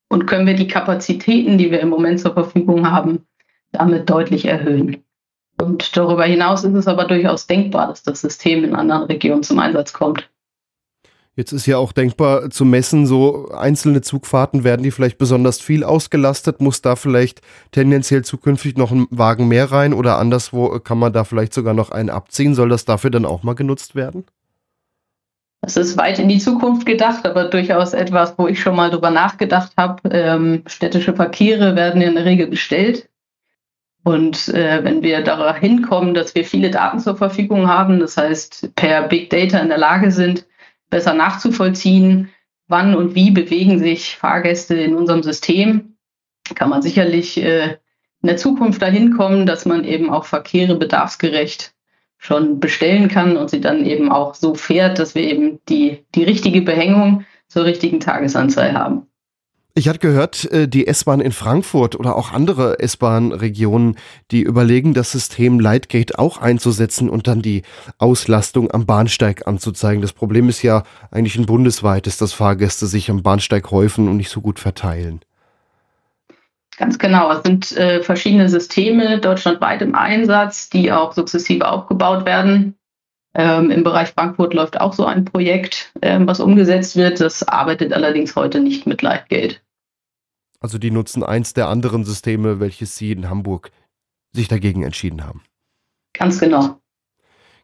und 0.09 0.25
können 0.25 0.47
wir 0.47 0.55
die 0.55 0.67
Kapazitäten, 0.67 1.59
die 1.59 1.69
wir 1.69 1.79
im 1.79 1.89
Moment 1.89 2.19
zur 2.19 2.33
Verfügung 2.33 2.89
haben, 2.89 3.27
damit 3.71 4.09
deutlich 4.09 4.45
erhöhen. 4.45 5.03
Und 5.61 5.95
darüber 5.95 6.25
hinaus 6.25 6.63
ist 6.63 6.73
es 6.73 6.87
aber 6.87 7.05
durchaus 7.05 7.45
denkbar, 7.45 7.87
dass 7.87 8.01
das 8.01 8.21
System 8.21 8.63
in 8.63 8.73
anderen 8.73 9.03
Regionen 9.03 9.43
zum 9.43 9.59
Einsatz 9.59 9.93
kommt. 9.93 10.27
Jetzt 11.35 11.51
ist 11.51 11.67
ja 11.67 11.77
auch 11.77 11.91
denkbar 11.91 12.49
zu 12.49 12.65
messen, 12.65 13.05
so 13.05 13.49
einzelne 13.49 14.01
Zugfahrten 14.01 14.63
werden 14.63 14.81
die 14.81 14.89
vielleicht 14.89 15.19
besonders 15.19 15.61
viel 15.61 15.83
ausgelastet, 15.83 16.61
muss 16.61 16.81
da 16.81 16.95
vielleicht 16.95 17.41
tendenziell 17.69 18.23
zukünftig 18.23 18.75
noch 18.75 18.91
ein 18.91 19.05
Wagen 19.11 19.47
mehr 19.47 19.71
rein 19.71 19.93
oder 19.93 20.17
anderswo 20.17 20.79
kann 20.79 20.97
man 20.97 21.13
da 21.13 21.25
vielleicht 21.25 21.53
sogar 21.53 21.75
noch 21.75 21.91
einen 21.91 22.09
abziehen. 22.09 22.55
Soll 22.55 22.69
das 22.69 22.85
dafür 22.85 23.11
dann 23.11 23.25
auch 23.25 23.43
mal 23.43 23.53
genutzt 23.53 23.93
werden? 23.93 24.25
Es 25.61 25.75
ist 25.75 25.97
weit 25.97 26.19
in 26.19 26.29
die 26.29 26.37
Zukunft 26.37 26.85
gedacht, 26.85 27.25
aber 27.25 27.45
durchaus 27.45 27.93
etwas, 27.93 28.37
wo 28.37 28.47
ich 28.47 28.59
schon 28.59 28.75
mal 28.75 28.89
drüber 28.89 29.09
nachgedacht 29.09 29.73
habe. 29.77 30.07
Ähm, 30.09 30.63
städtische 30.67 31.13
Verkehre 31.13 31.75
werden 31.75 32.01
in 32.01 32.15
der 32.15 32.25
Regel 32.25 32.47
bestellt. 32.47 33.09
Und 34.03 34.47
äh, 34.49 34.83
wenn 34.83 35.01
wir 35.01 35.21
dahin 35.21 35.81
kommen, 35.81 36.13
dass 36.13 36.33
wir 36.35 36.45
viele 36.45 36.71
Daten 36.71 36.99
zur 36.99 37.17
Verfügung 37.17 37.67
haben, 37.67 37.99
das 37.99 38.15
heißt 38.15 38.75
per 38.75 39.07
Big 39.07 39.29
Data 39.29 39.59
in 39.59 39.67
der 39.67 39.77
Lage 39.77 40.11
sind, 40.11 40.45
besser 40.89 41.13
nachzuvollziehen, 41.13 42.29
wann 42.67 42.95
und 42.95 43.15
wie 43.15 43.31
bewegen 43.31 43.79
sich 43.79 44.15
Fahrgäste 44.15 44.75
in 44.75 44.95
unserem 44.95 45.23
System, 45.23 45.97
kann 46.55 46.69
man 46.69 46.81
sicherlich 46.81 47.37
äh, 47.37 47.77
in 48.21 48.27
der 48.27 48.37
Zukunft 48.37 48.81
dahin 48.81 49.17
kommen, 49.17 49.45
dass 49.45 49.65
man 49.65 49.83
eben 49.83 50.09
auch 50.09 50.25
Verkehre 50.25 50.75
bedarfsgerecht 50.75 51.73
schon 52.17 52.59
bestellen 52.59 53.07
kann 53.07 53.37
und 53.37 53.49
sie 53.49 53.61
dann 53.61 53.85
eben 53.85 54.11
auch 54.11 54.33
so 54.33 54.55
fährt, 54.55 54.99
dass 54.99 55.15
wir 55.15 55.23
eben 55.23 55.59
die, 55.69 56.03
die 56.15 56.23
richtige 56.23 56.61
Behängung 56.61 57.25
zur 57.47 57.65
richtigen 57.65 57.99
Tagesanzahl 57.99 58.73
haben. 58.73 59.07
Ich 59.77 59.87
hatte 59.87 59.99
gehört, 59.99 60.51
äh, 60.51 60.67
die 60.67 60.87
S-Bahn 60.87 61.21
in 61.21 61.31
Frankfurt 61.31 61.95
oder 61.95 62.15
auch 62.15 62.31
andere 62.31 62.79
S-Bahn-Regionen, 62.79 63.95
die 64.31 64.41
überlegen, 64.41 64.95
das 64.95 65.11
System 65.11 65.59
Lightgate 65.59 66.17
auch 66.17 66.39
einzusetzen 66.39 67.11
und 67.11 67.27
dann 67.27 67.43
die 67.43 67.61
Auslastung 67.99 68.71
am 68.71 68.87
Bahnsteig 68.87 69.45
anzuzeigen. 69.45 70.01
Das 70.01 70.13
Problem 70.13 70.49
ist 70.49 70.63
ja 70.63 70.81
eigentlich 71.11 71.37
ein 71.37 71.45
bundesweites, 71.45 72.17
dass 72.17 72.33
Fahrgäste 72.33 72.87
sich 72.87 73.11
am 73.11 73.21
Bahnsteig 73.21 73.69
häufen 73.69 74.07
und 74.07 74.17
nicht 74.17 74.31
so 74.31 74.41
gut 74.41 74.57
verteilen. 74.57 75.19
Ganz 76.77 76.99
genau. 76.99 77.31
Es 77.31 77.41
sind 77.43 77.75
äh, 77.75 78.03
verschiedene 78.03 78.47
Systeme 78.49 79.19
deutschlandweit 79.19 79.81
im 79.81 79.95
Einsatz, 79.95 80.69
die 80.69 80.91
auch 80.91 81.11
sukzessive 81.11 81.67
aufgebaut 81.67 82.25
werden. 82.25 82.75
Ähm, 83.33 83.71
Im 83.71 83.83
Bereich 83.83 84.09
Frankfurt 84.09 84.53
läuft 84.53 84.79
auch 84.79 84.93
so 84.93 85.05
ein 85.05 85.25
Projekt, 85.25 85.91
ähm, 86.01 86.27
was 86.27 86.39
umgesetzt 86.39 86.95
wird. 86.95 87.19
Das 87.19 87.47
arbeitet 87.47 87.93
allerdings 87.93 88.35
heute 88.35 88.59
nicht 88.59 88.85
mit 88.87 89.01
Leitgeld. 89.01 89.63
Also 90.59 90.77
die 90.77 90.91
nutzen 90.91 91.23
eins 91.23 91.53
der 91.53 91.67
anderen 91.67 92.03
Systeme, 92.03 92.59
welches 92.59 92.95
Sie 92.95 93.11
in 93.11 93.29
Hamburg 93.29 93.71
sich 94.33 94.47
dagegen 94.47 94.83
entschieden 94.83 95.25
haben. 95.25 95.43
Ganz 96.13 96.39
genau. 96.39 96.79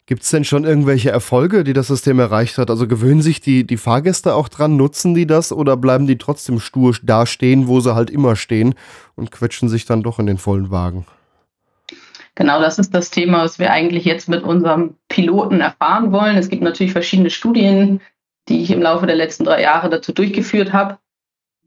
Gibt 0.06 0.22
es 0.22 0.30
denn 0.30 0.44
schon 0.44 0.64
irgendwelche 0.64 1.10
Erfolge, 1.10 1.64
die 1.64 1.72
das 1.72 1.86
System 1.86 2.18
erreicht 2.18 2.58
hat? 2.58 2.68
Also 2.68 2.86
gewöhnen 2.86 3.22
sich 3.22 3.40
die, 3.40 3.66
die 3.66 3.78
Fahrgäste 3.78 4.34
auch 4.34 4.48
dran, 4.48 4.76
nutzen 4.76 5.14
die 5.14 5.26
das 5.26 5.50
oder 5.50 5.76
bleiben 5.78 6.06
die 6.06 6.18
trotzdem 6.18 6.60
stur 6.60 6.94
da 7.02 7.24
stehen, 7.24 7.68
wo 7.68 7.80
sie 7.80 7.94
halt 7.94 8.10
immer 8.10 8.36
stehen 8.36 8.74
und 9.14 9.30
quetschen 9.30 9.68
sich 9.68 9.86
dann 9.86 10.02
doch 10.02 10.18
in 10.18 10.26
den 10.26 10.38
vollen 10.38 10.70
Wagen? 10.70 11.06
genau 12.34 12.60
das 12.60 12.78
ist 12.78 12.94
das 12.94 13.10
Thema, 13.10 13.44
was 13.44 13.58
wir 13.58 13.70
eigentlich 13.70 14.04
jetzt 14.04 14.28
mit 14.28 14.42
unserem 14.42 14.96
Piloten 15.08 15.60
erfahren 15.60 16.12
wollen. 16.12 16.36
Es 16.36 16.48
gibt 16.48 16.62
natürlich 16.62 16.92
verschiedene 16.92 17.30
Studien, 17.30 18.00
die 18.48 18.62
ich 18.62 18.70
im 18.70 18.82
Laufe 18.82 19.06
der 19.06 19.16
letzten 19.16 19.44
drei 19.44 19.62
Jahre 19.62 19.88
dazu 19.88 20.12
durchgeführt 20.12 20.72
habe, 20.72 20.98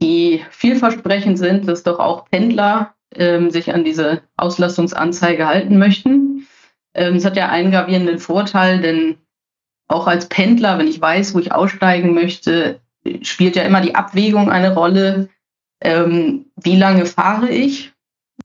die 0.01 0.43
vielversprechend 0.51 1.37
sind, 1.37 1.67
dass 1.67 1.83
doch 1.83 1.99
auch 1.99 2.25
Pendler 2.25 2.93
ähm, 3.15 3.49
sich 3.49 3.73
an 3.73 3.83
diese 3.83 4.21
Auslastungsanzeige 4.35 5.47
halten 5.47 5.77
möchten. 5.77 6.47
Ähm, 6.93 7.15
es 7.15 7.25
hat 7.25 7.37
ja 7.37 7.49
einen 7.49 7.71
gravierenden 7.71 8.19
Vorteil, 8.19 8.81
denn 8.81 9.17
auch 9.87 10.07
als 10.07 10.27
Pendler, 10.27 10.77
wenn 10.77 10.87
ich 10.87 10.99
weiß, 10.99 11.33
wo 11.33 11.39
ich 11.39 11.51
aussteigen 11.51 12.13
möchte, 12.13 12.81
spielt 13.21 13.55
ja 13.55 13.63
immer 13.63 13.81
die 13.81 13.95
Abwägung 13.95 14.49
eine 14.49 14.73
Rolle. 14.73 15.29
Ähm, 15.81 16.47
wie 16.55 16.75
lange 16.75 17.05
fahre 17.05 17.49
ich? 17.49 17.93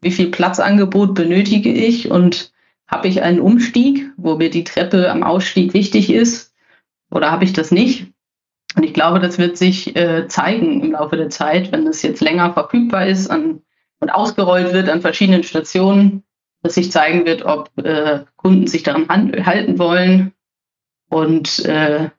Wie 0.00 0.10
viel 0.10 0.30
Platzangebot 0.30 1.14
benötige 1.14 1.72
ich? 1.72 2.10
Und 2.10 2.52
habe 2.86 3.08
ich 3.08 3.22
einen 3.22 3.40
Umstieg, 3.40 4.10
wo 4.16 4.36
mir 4.36 4.50
die 4.50 4.64
Treppe 4.64 5.10
am 5.10 5.22
Ausstieg 5.22 5.74
wichtig 5.74 6.10
ist? 6.10 6.54
Oder 7.10 7.30
habe 7.30 7.44
ich 7.44 7.52
das 7.52 7.70
nicht? 7.70 8.06
Und 8.76 8.84
ich 8.84 8.94
glaube, 8.94 9.18
das 9.18 9.38
wird 9.38 9.56
sich 9.58 9.96
äh, 9.96 10.28
zeigen 10.28 10.82
im 10.82 10.92
Laufe 10.92 11.16
der 11.16 11.28
Zeit, 11.28 11.72
wenn 11.72 11.86
es 11.86 12.02
jetzt 12.02 12.20
länger 12.20 12.52
verfügbar 12.52 13.06
ist 13.06 13.28
und 13.28 14.10
ausgerollt 14.10 14.72
wird 14.72 14.88
an 14.88 15.00
verschiedenen 15.00 15.42
Stationen, 15.42 16.24
dass 16.62 16.74
sich 16.74 16.92
zeigen 16.92 17.26
wird, 17.26 17.44
ob 17.44 17.70
äh, 17.78 18.24
Kunden 18.36 18.66
sich 18.66 18.82
daran 18.82 19.08
halten 19.08 19.78
wollen 19.78 20.32
und 21.08 21.64
äh, 21.64 22.10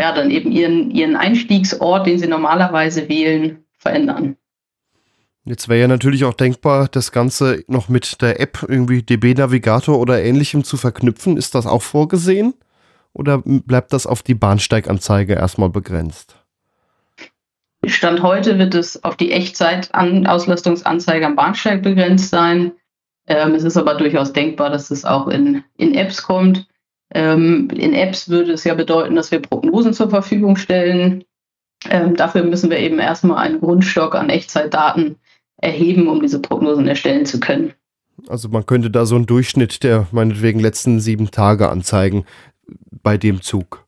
ja, 0.00 0.14
dann 0.14 0.30
eben 0.30 0.50
ihren, 0.50 0.90
ihren 0.90 1.16
Einstiegsort, 1.16 2.06
den 2.06 2.18
sie 2.18 2.26
normalerweise 2.26 3.08
wählen, 3.08 3.64
verändern. 3.76 4.36
Jetzt 5.44 5.68
wäre 5.68 5.80
ja 5.80 5.88
natürlich 5.88 6.24
auch 6.24 6.34
denkbar, 6.34 6.88
das 6.88 7.12
Ganze 7.12 7.64
noch 7.66 7.88
mit 7.88 8.20
der 8.22 8.40
App 8.40 8.64
irgendwie 8.66 9.02
DB 9.02 9.34
Navigator 9.34 9.98
oder 9.98 10.22
ähnlichem 10.22 10.64
zu 10.64 10.76
verknüpfen. 10.76 11.36
Ist 11.36 11.54
das 11.54 11.66
auch 11.66 11.82
vorgesehen? 11.82 12.54
Oder 13.12 13.42
bleibt 13.44 13.92
das 13.92 14.06
auf 14.06 14.22
die 14.22 14.34
Bahnsteiganzeige 14.34 15.34
erstmal 15.34 15.70
begrenzt? 15.70 16.36
Stand 17.86 18.22
heute 18.22 18.58
wird 18.58 18.74
es 18.74 19.02
auf 19.02 19.16
die 19.16 19.32
Echtzeit-Auslastungsanzeige 19.32 21.26
am 21.26 21.36
Bahnsteig 21.36 21.82
begrenzt 21.82 22.28
sein. 22.30 22.72
Ähm, 23.30 23.54
es 23.54 23.62
ist 23.62 23.76
aber 23.76 23.94
durchaus 23.94 24.32
denkbar, 24.32 24.70
dass 24.70 24.90
es 24.90 25.04
auch 25.04 25.28
in, 25.28 25.62
in 25.76 25.94
Apps 25.94 26.20
kommt. 26.24 26.66
Ähm, 27.14 27.68
in 27.70 27.94
Apps 27.94 28.28
würde 28.28 28.50
es 28.52 28.64
ja 28.64 28.74
bedeuten, 28.74 29.14
dass 29.14 29.30
wir 29.30 29.40
Prognosen 29.40 29.94
zur 29.94 30.10
Verfügung 30.10 30.56
stellen. 30.56 31.22
Ähm, 31.88 32.16
dafür 32.16 32.42
müssen 32.42 32.70
wir 32.70 32.78
eben 32.78 32.98
erstmal 32.98 33.38
einen 33.38 33.60
Grundstock 33.60 34.16
an 34.16 34.30
Echtzeitdaten 34.30 35.14
erheben, 35.58 36.08
um 36.08 36.20
diese 36.20 36.42
Prognosen 36.42 36.88
erstellen 36.88 37.24
zu 37.24 37.38
können. 37.38 37.72
Also 38.26 38.48
man 38.48 38.66
könnte 38.66 38.90
da 38.90 39.06
so 39.06 39.14
einen 39.14 39.26
Durchschnitt 39.26 39.84
der 39.84 40.08
meinetwegen 40.10 40.58
letzten 40.58 40.98
sieben 40.98 41.30
Tage 41.30 41.68
anzeigen 41.68 42.24
bei 42.90 43.16
dem 43.16 43.42
Zug. 43.42 43.86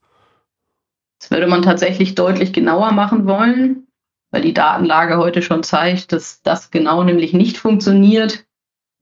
Das 1.18 1.32
würde 1.32 1.48
man 1.48 1.62
tatsächlich 1.62 2.14
deutlich 2.14 2.52
genauer 2.52 2.92
machen 2.92 3.26
wollen, 3.26 3.88
weil 4.30 4.42
die 4.42 4.54
Datenlage 4.54 5.16
heute 5.16 5.42
schon 5.42 5.64
zeigt, 5.64 6.12
dass 6.12 6.42
das 6.42 6.70
genau 6.70 7.02
nämlich 7.02 7.32
nicht 7.32 7.58
funktioniert, 7.58 8.44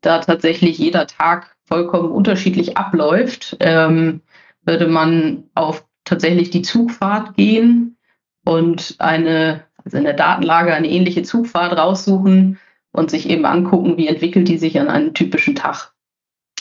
da 0.00 0.18
tatsächlich 0.18 0.78
jeder 0.78 1.06
Tag 1.06 1.56
vollkommen 1.64 2.10
unterschiedlich 2.10 2.76
abläuft, 2.76 3.56
ähm, 3.60 4.22
würde 4.62 4.88
man 4.88 5.44
auf 5.54 5.86
tatsächlich 6.04 6.50
die 6.50 6.62
Zugfahrt 6.62 7.36
gehen 7.36 7.96
und 8.44 8.96
eine, 8.98 9.64
also 9.84 9.98
in 9.98 10.04
der 10.04 10.14
Datenlage 10.14 10.74
eine 10.74 10.88
ähnliche 10.88 11.22
Zugfahrt 11.22 11.76
raussuchen 11.76 12.58
und 12.92 13.10
sich 13.10 13.28
eben 13.28 13.44
angucken, 13.44 13.96
wie 13.96 14.08
entwickelt 14.08 14.48
die 14.48 14.58
sich 14.58 14.80
an 14.80 14.88
einem 14.88 15.14
typischen 15.14 15.54
Tag. 15.54 15.92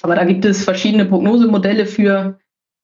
Aber 0.02 0.16
da 0.16 0.24
gibt 0.24 0.46
es 0.46 0.64
verschiedene 0.64 1.06
Prognosemodelle 1.06 1.86
für, 1.86 2.40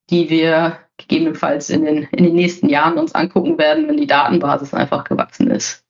die 0.09 0.29
wir 0.29 0.79
gegebenenfalls 0.97 1.69
in 1.69 1.85
den, 1.85 2.03
in 2.12 2.24
den 2.24 2.35
nächsten 2.35 2.69
Jahren 2.69 2.97
uns 2.97 3.13
angucken 3.13 3.57
werden, 3.57 3.88
wenn 3.88 3.97
die 3.97 4.07
Datenbasis 4.07 4.74
einfach 4.74 5.03
gewachsen 5.03 5.51
ist. 5.51 5.85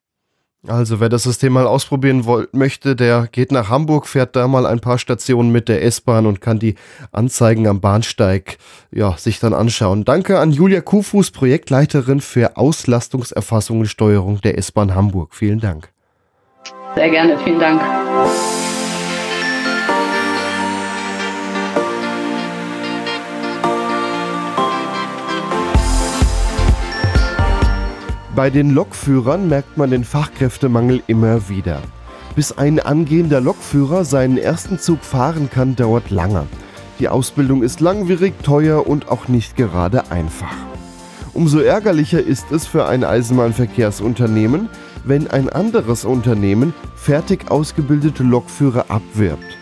Also 0.67 0.99
wer 0.99 1.09
das 1.09 1.23
System 1.23 1.53
mal 1.53 1.67
ausprobieren 1.67 2.25
wollt, 2.25 2.53
möchte, 2.53 2.95
der 2.95 3.27
geht 3.31 3.51
nach 3.51 3.69
Hamburg, 3.69 4.07
fährt 4.07 4.35
da 4.35 4.47
mal 4.47 4.65
ein 4.65 4.79
paar 4.79 4.97
Stationen 4.97 5.51
mit 5.51 5.69
der 5.69 5.83
S-Bahn 5.83 6.25
und 6.25 6.41
kann 6.41 6.59
die 6.59 6.75
Anzeigen 7.11 7.67
am 7.67 7.81
Bahnsteig 7.81 8.57
ja, 8.91 9.15
sich 9.17 9.39
dann 9.39 9.53
anschauen. 9.53 10.05
Danke 10.05 10.39
an 10.39 10.51
Julia 10.51 10.81
Kuhfuß, 10.81 11.31
Projektleiterin 11.31 12.21
für 12.21 12.57
Auslastungserfassung 12.57 13.81
und 13.81 13.87
Steuerung 13.87 14.41
der 14.41 14.57
S-Bahn 14.57 14.95
Hamburg. 14.95 15.35
Vielen 15.35 15.59
Dank. 15.59 15.89
Sehr 16.95 17.09
gerne, 17.09 17.37
vielen 17.43 17.59
Dank. 17.59 17.81
Bei 28.35 28.49
den 28.49 28.71
Lokführern 28.71 29.47
merkt 29.47 29.77
man 29.77 29.91
den 29.91 30.03
Fachkräftemangel 30.03 31.01
immer 31.07 31.47
wieder. 31.47 31.81
Bis 32.35 32.51
ein 32.51 32.81
angehender 32.81 33.39
Lokführer 33.39 34.03
seinen 34.03 34.37
ersten 34.37 34.77
Zug 34.77 35.05
fahren 35.05 35.49
kann, 35.49 35.77
dauert 35.77 36.09
lange. 36.09 36.45
Die 36.99 37.07
Ausbildung 37.07 37.63
ist 37.63 37.79
langwierig, 37.79 38.33
teuer 38.43 38.87
und 38.87 39.07
auch 39.07 39.29
nicht 39.29 39.55
gerade 39.55 40.11
einfach. 40.11 40.53
Umso 41.33 41.59
ärgerlicher 41.59 42.21
ist 42.21 42.51
es 42.51 42.67
für 42.67 42.85
ein 42.87 43.05
Eisenbahnverkehrsunternehmen, 43.05 44.67
wenn 45.05 45.29
ein 45.29 45.47
anderes 45.47 46.03
Unternehmen 46.03 46.73
fertig 46.97 47.49
ausgebildete 47.49 48.23
Lokführer 48.23 48.87
abwirbt. 48.89 49.57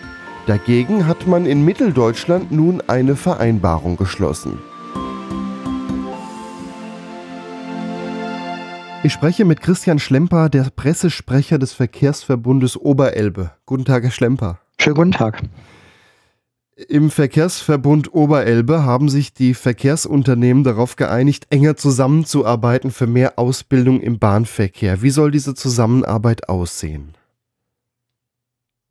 Dagegen 0.48 1.06
hat 1.06 1.27
man 1.27 1.46
in 1.46 1.63
Mitteldeutschland 1.63 2.51
nun 2.51 2.82
eine 2.88 3.15
Vereinbarung 3.15 3.98
geschlossen. 3.98 4.58
Ich 9.05 9.12
spreche 9.12 9.43
mit 9.43 9.60
Christian 9.60 10.00
Schlemper, 10.00 10.48
der 10.48 10.69
Pressesprecher 10.74 11.60
des 11.60 11.74
Verkehrsverbundes 11.74 12.77
Oberelbe. 12.77 13.51
Guten 13.65 13.83
Tag, 13.83 14.03
Herr 14.03 14.12
Schlemper. 14.12 14.60
Schönen 14.79 14.95
guten 14.95 15.12
Tag. 15.12 15.41
Im 16.88 17.12
Verkehrsverbund 17.12 18.13
Oberelbe 18.13 18.86
haben 18.86 19.10
sich 19.10 19.33
die 19.33 19.55
Verkehrsunternehmen 19.55 20.63
darauf 20.63 20.95
geeinigt, 20.95 21.48
enger 21.50 21.75
zusammenzuarbeiten 21.75 22.91
für 22.91 23.05
mehr 23.05 23.38
Ausbildung 23.38 24.00
im 24.00 24.19
Bahnverkehr. 24.19 25.01
Wie 25.01 25.10
soll 25.10 25.31
diese 25.31 25.53
Zusammenarbeit 25.53 26.48
aussehen? 26.48 27.13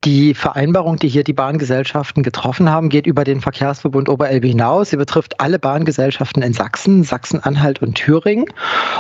Die 0.04 0.34
Vereinbarung, 0.34 0.96
die 0.96 1.06
hier 1.06 1.22
die 1.22 1.32
Bahngesellschaften 1.32 2.24
getroffen 2.24 2.68
haben, 2.68 2.88
geht 2.88 3.06
über 3.06 3.22
den 3.22 3.40
Verkehrsverbund 3.40 4.08
Oberelbe 4.08 4.48
hinaus. 4.48 4.90
Sie 4.90 4.96
betrifft 4.96 5.40
alle 5.40 5.60
Bahngesellschaften 5.60 6.42
in 6.42 6.52
Sachsen, 6.52 7.04
Sachsen-Anhalt 7.04 7.82
und 7.82 7.94
Thüringen. 7.94 8.46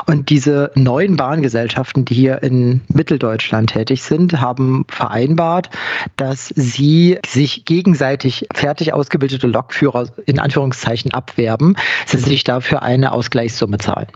Und 0.06 0.30
diese 0.30 0.70
neuen 0.76 1.16
Bahngesellschaften, 1.16 2.04
die 2.04 2.14
hier 2.14 2.44
in 2.44 2.82
Mitteldeutschland 2.86 3.70
tätig 3.70 4.04
sind, 4.04 4.40
haben 4.40 4.84
vereinbart, 4.88 5.70
dass 6.14 6.52
sie 6.54 7.18
sich 7.26 7.64
gegenseitig 7.64 8.46
fertig 8.54 8.92
ausgebildete 8.92 9.48
Lokführer 9.48 10.06
in 10.26 10.38
Anführungszeichen 10.38 11.12
abwerben, 11.12 11.74
sie 12.06 12.18
sich 12.18 12.44
dafür 12.44 12.82
eine 12.82 13.10
Ausgleichssumme 13.10 13.78
zahlen. 13.78 14.06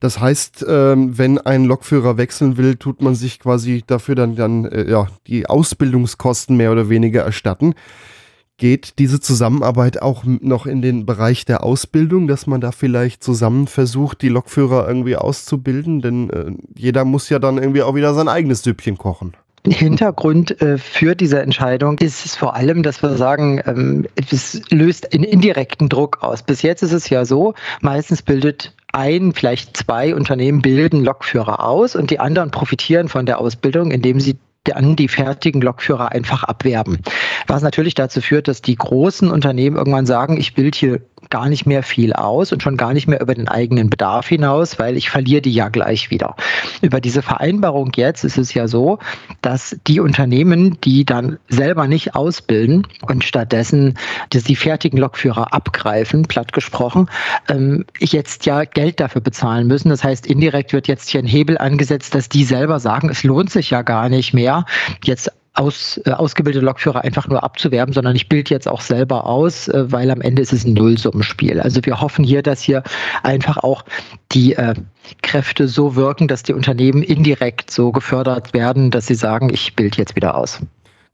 Das 0.00 0.20
heißt, 0.20 0.64
ähm, 0.68 1.16
wenn 1.16 1.38
ein 1.38 1.64
Lokführer 1.64 2.18
wechseln 2.18 2.56
will, 2.58 2.76
tut 2.76 3.00
man 3.00 3.14
sich 3.14 3.40
quasi 3.40 3.82
dafür 3.86 4.14
dann, 4.14 4.36
dann 4.36 4.66
äh, 4.66 4.90
ja, 4.90 5.08
die 5.26 5.46
Ausbildungskosten 5.46 6.56
mehr 6.56 6.72
oder 6.72 6.88
weniger 6.88 7.22
erstatten. 7.22 7.74
Geht 8.58 8.98
diese 8.98 9.20
Zusammenarbeit 9.20 10.00
auch 10.00 10.24
noch 10.24 10.66
in 10.66 10.80
den 10.80 11.04
Bereich 11.04 11.44
der 11.44 11.62
Ausbildung, 11.62 12.26
dass 12.26 12.46
man 12.46 12.60
da 12.60 12.72
vielleicht 12.72 13.22
zusammen 13.22 13.66
versucht, 13.66 14.22
die 14.22 14.30
Lokführer 14.30 14.88
irgendwie 14.88 15.16
auszubilden? 15.16 16.00
Denn 16.00 16.30
äh, 16.30 16.52
jeder 16.74 17.04
muss 17.04 17.28
ja 17.28 17.38
dann 17.38 17.58
irgendwie 17.58 17.82
auch 17.82 17.94
wieder 17.94 18.14
sein 18.14 18.28
eigenes 18.28 18.62
Süppchen 18.62 18.96
kochen. 18.98 19.34
Hintergrund 19.70 20.60
äh, 20.60 20.78
für 20.78 21.14
diese 21.14 21.40
Entscheidung 21.40 21.98
ist 21.98 22.24
es 22.24 22.36
vor 22.36 22.54
allem, 22.54 22.82
dass 22.82 23.02
wir 23.02 23.16
sagen, 23.16 23.60
ähm, 23.66 24.06
es 24.16 24.60
löst 24.70 25.12
einen 25.12 25.24
indirekten 25.24 25.88
Druck 25.88 26.22
aus. 26.22 26.42
Bis 26.42 26.62
jetzt 26.62 26.82
ist 26.82 26.92
es 26.92 27.08
ja 27.10 27.24
so, 27.24 27.54
meistens 27.80 28.22
bildet 28.22 28.74
ein, 28.92 29.32
vielleicht 29.32 29.76
zwei 29.76 30.14
Unternehmen 30.14 30.62
bilden 30.62 31.04
Lokführer 31.04 31.64
aus 31.64 31.96
und 31.96 32.10
die 32.10 32.18
anderen 32.18 32.50
profitieren 32.50 33.08
von 33.08 33.26
der 33.26 33.40
Ausbildung, 33.40 33.90
indem 33.90 34.20
sie 34.20 34.36
dann 34.64 34.96
die 34.96 35.08
fertigen 35.08 35.60
Lokführer 35.60 36.12
einfach 36.12 36.42
abwerben. 36.44 36.98
Was 37.46 37.62
natürlich 37.62 37.94
dazu 37.94 38.20
führt, 38.20 38.48
dass 38.48 38.62
die 38.62 38.76
großen 38.76 39.30
Unternehmen 39.30 39.76
irgendwann 39.76 40.06
sagen, 40.06 40.36
ich 40.38 40.54
bilde 40.54 40.76
hier 40.76 41.00
gar 41.30 41.48
nicht 41.48 41.66
mehr 41.66 41.82
viel 41.82 42.12
aus 42.12 42.52
und 42.52 42.62
schon 42.62 42.76
gar 42.76 42.92
nicht 42.92 43.06
mehr 43.08 43.20
über 43.20 43.34
den 43.34 43.48
eigenen 43.48 43.90
Bedarf 43.90 44.28
hinaus, 44.28 44.78
weil 44.78 44.96
ich 44.96 45.10
verliere 45.10 45.42
die 45.42 45.52
ja 45.52 45.68
gleich 45.68 46.10
wieder. 46.10 46.36
Über 46.82 47.00
diese 47.00 47.22
Vereinbarung 47.22 47.92
jetzt 47.96 48.24
ist 48.24 48.38
es 48.38 48.54
ja 48.54 48.68
so, 48.68 48.98
dass 49.42 49.76
die 49.86 50.00
Unternehmen, 50.00 50.78
die 50.82 51.04
dann 51.04 51.38
selber 51.48 51.86
nicht 51.86 52.14
ausbilden 52.14 52.86
und 53.02 53.24
stattdessen 53.24 53.94
die 54.32 54.56
fertigen 54.56 54.98
Lokführer 54.98 55.52
abgreifen, 55.52 56.22
platt 56.22 56.52
gesprochen, 56.52 57.08
ähm, 57.48 57.84
jetzt 57.98 58.46
ja 58.46 58.64
Geld 58.64 59.00
dafür 59.00 59.20
bezahlen 59.20 59.66
müssen. 59.66 59.88
Das 59.88 60.04
heißt, 60.04 60.26
indirekt 60.26 60.72
wird 60.72 60.88
jetzt 60.88 61.08
hier 61.08 61.20
ein 61.20 61.26
Hebel 61.26 61.58
angesetzt, 61.58 62.14
dass 62.14 62.28
die 62.28 62.44
selber 62.44 62.80
sagen, 62.80 63.08
es 63.08 63.22
lohnt 63.22 63.50
sich 63.50 63.70
ja 63.70 63.82
gar 63.82 64.08
nicht 64.08 64.34
mehr, 64.34 64.64
jetzt 65.04 65.30
aus, 65.56 66.00
äh, 66.04 66.10
ausgebildete 66.10 66.64
Lokführer 66.64 67.02
einfach 67.02 67.28
nur 67.28 67.42
abzuwerben, 67.42 67.92
sondern 67.92 68.14
ich 68.14 68.28
bilde 68.28 68.50
jetzt 68.50 68.68
auch 68.68 68.80
selber 68.80 69.26
aus, 69.26 69.68
äh, 69.68 69.90
weil 69.90 70.10
am 70.10 70.20
Ende 70.20 70.42
ist 70.42 70.52
es 70.52 70.64
ein 70.64 70.74
Nullsummenspiel. 70.74 71.60
Also 71.60 71.80
wir 71.84 72.00
hoffen 72.00 72.24
hier, 72.24 72.42
dass 72.42 72.62
hier 72.62 72.82
einfach 73.22 73.58
auch 73.58 73.84
die 74.32 74.54
äh, 74.54 74.74
Kräfte 75.22 75.68
so 75.68 75.96
wirken, 75.96 76.28
dass 76.28 76.42
die 76.42 76.52
Unternehmen 76.52 77.02
indirekt 77.02 77.70
so 77.70 77.92
gefördert 77.92 78.52
werden, 78.54 78.90
dass 78.90 79.06
sie 79.06 79.14
sagen, 79.14 79.52
ich 79.52 79.74
bilde 79.74 79.98
jetzt 79.98 80.16
wieder 80.16 80.36
aus. 80.36 80.60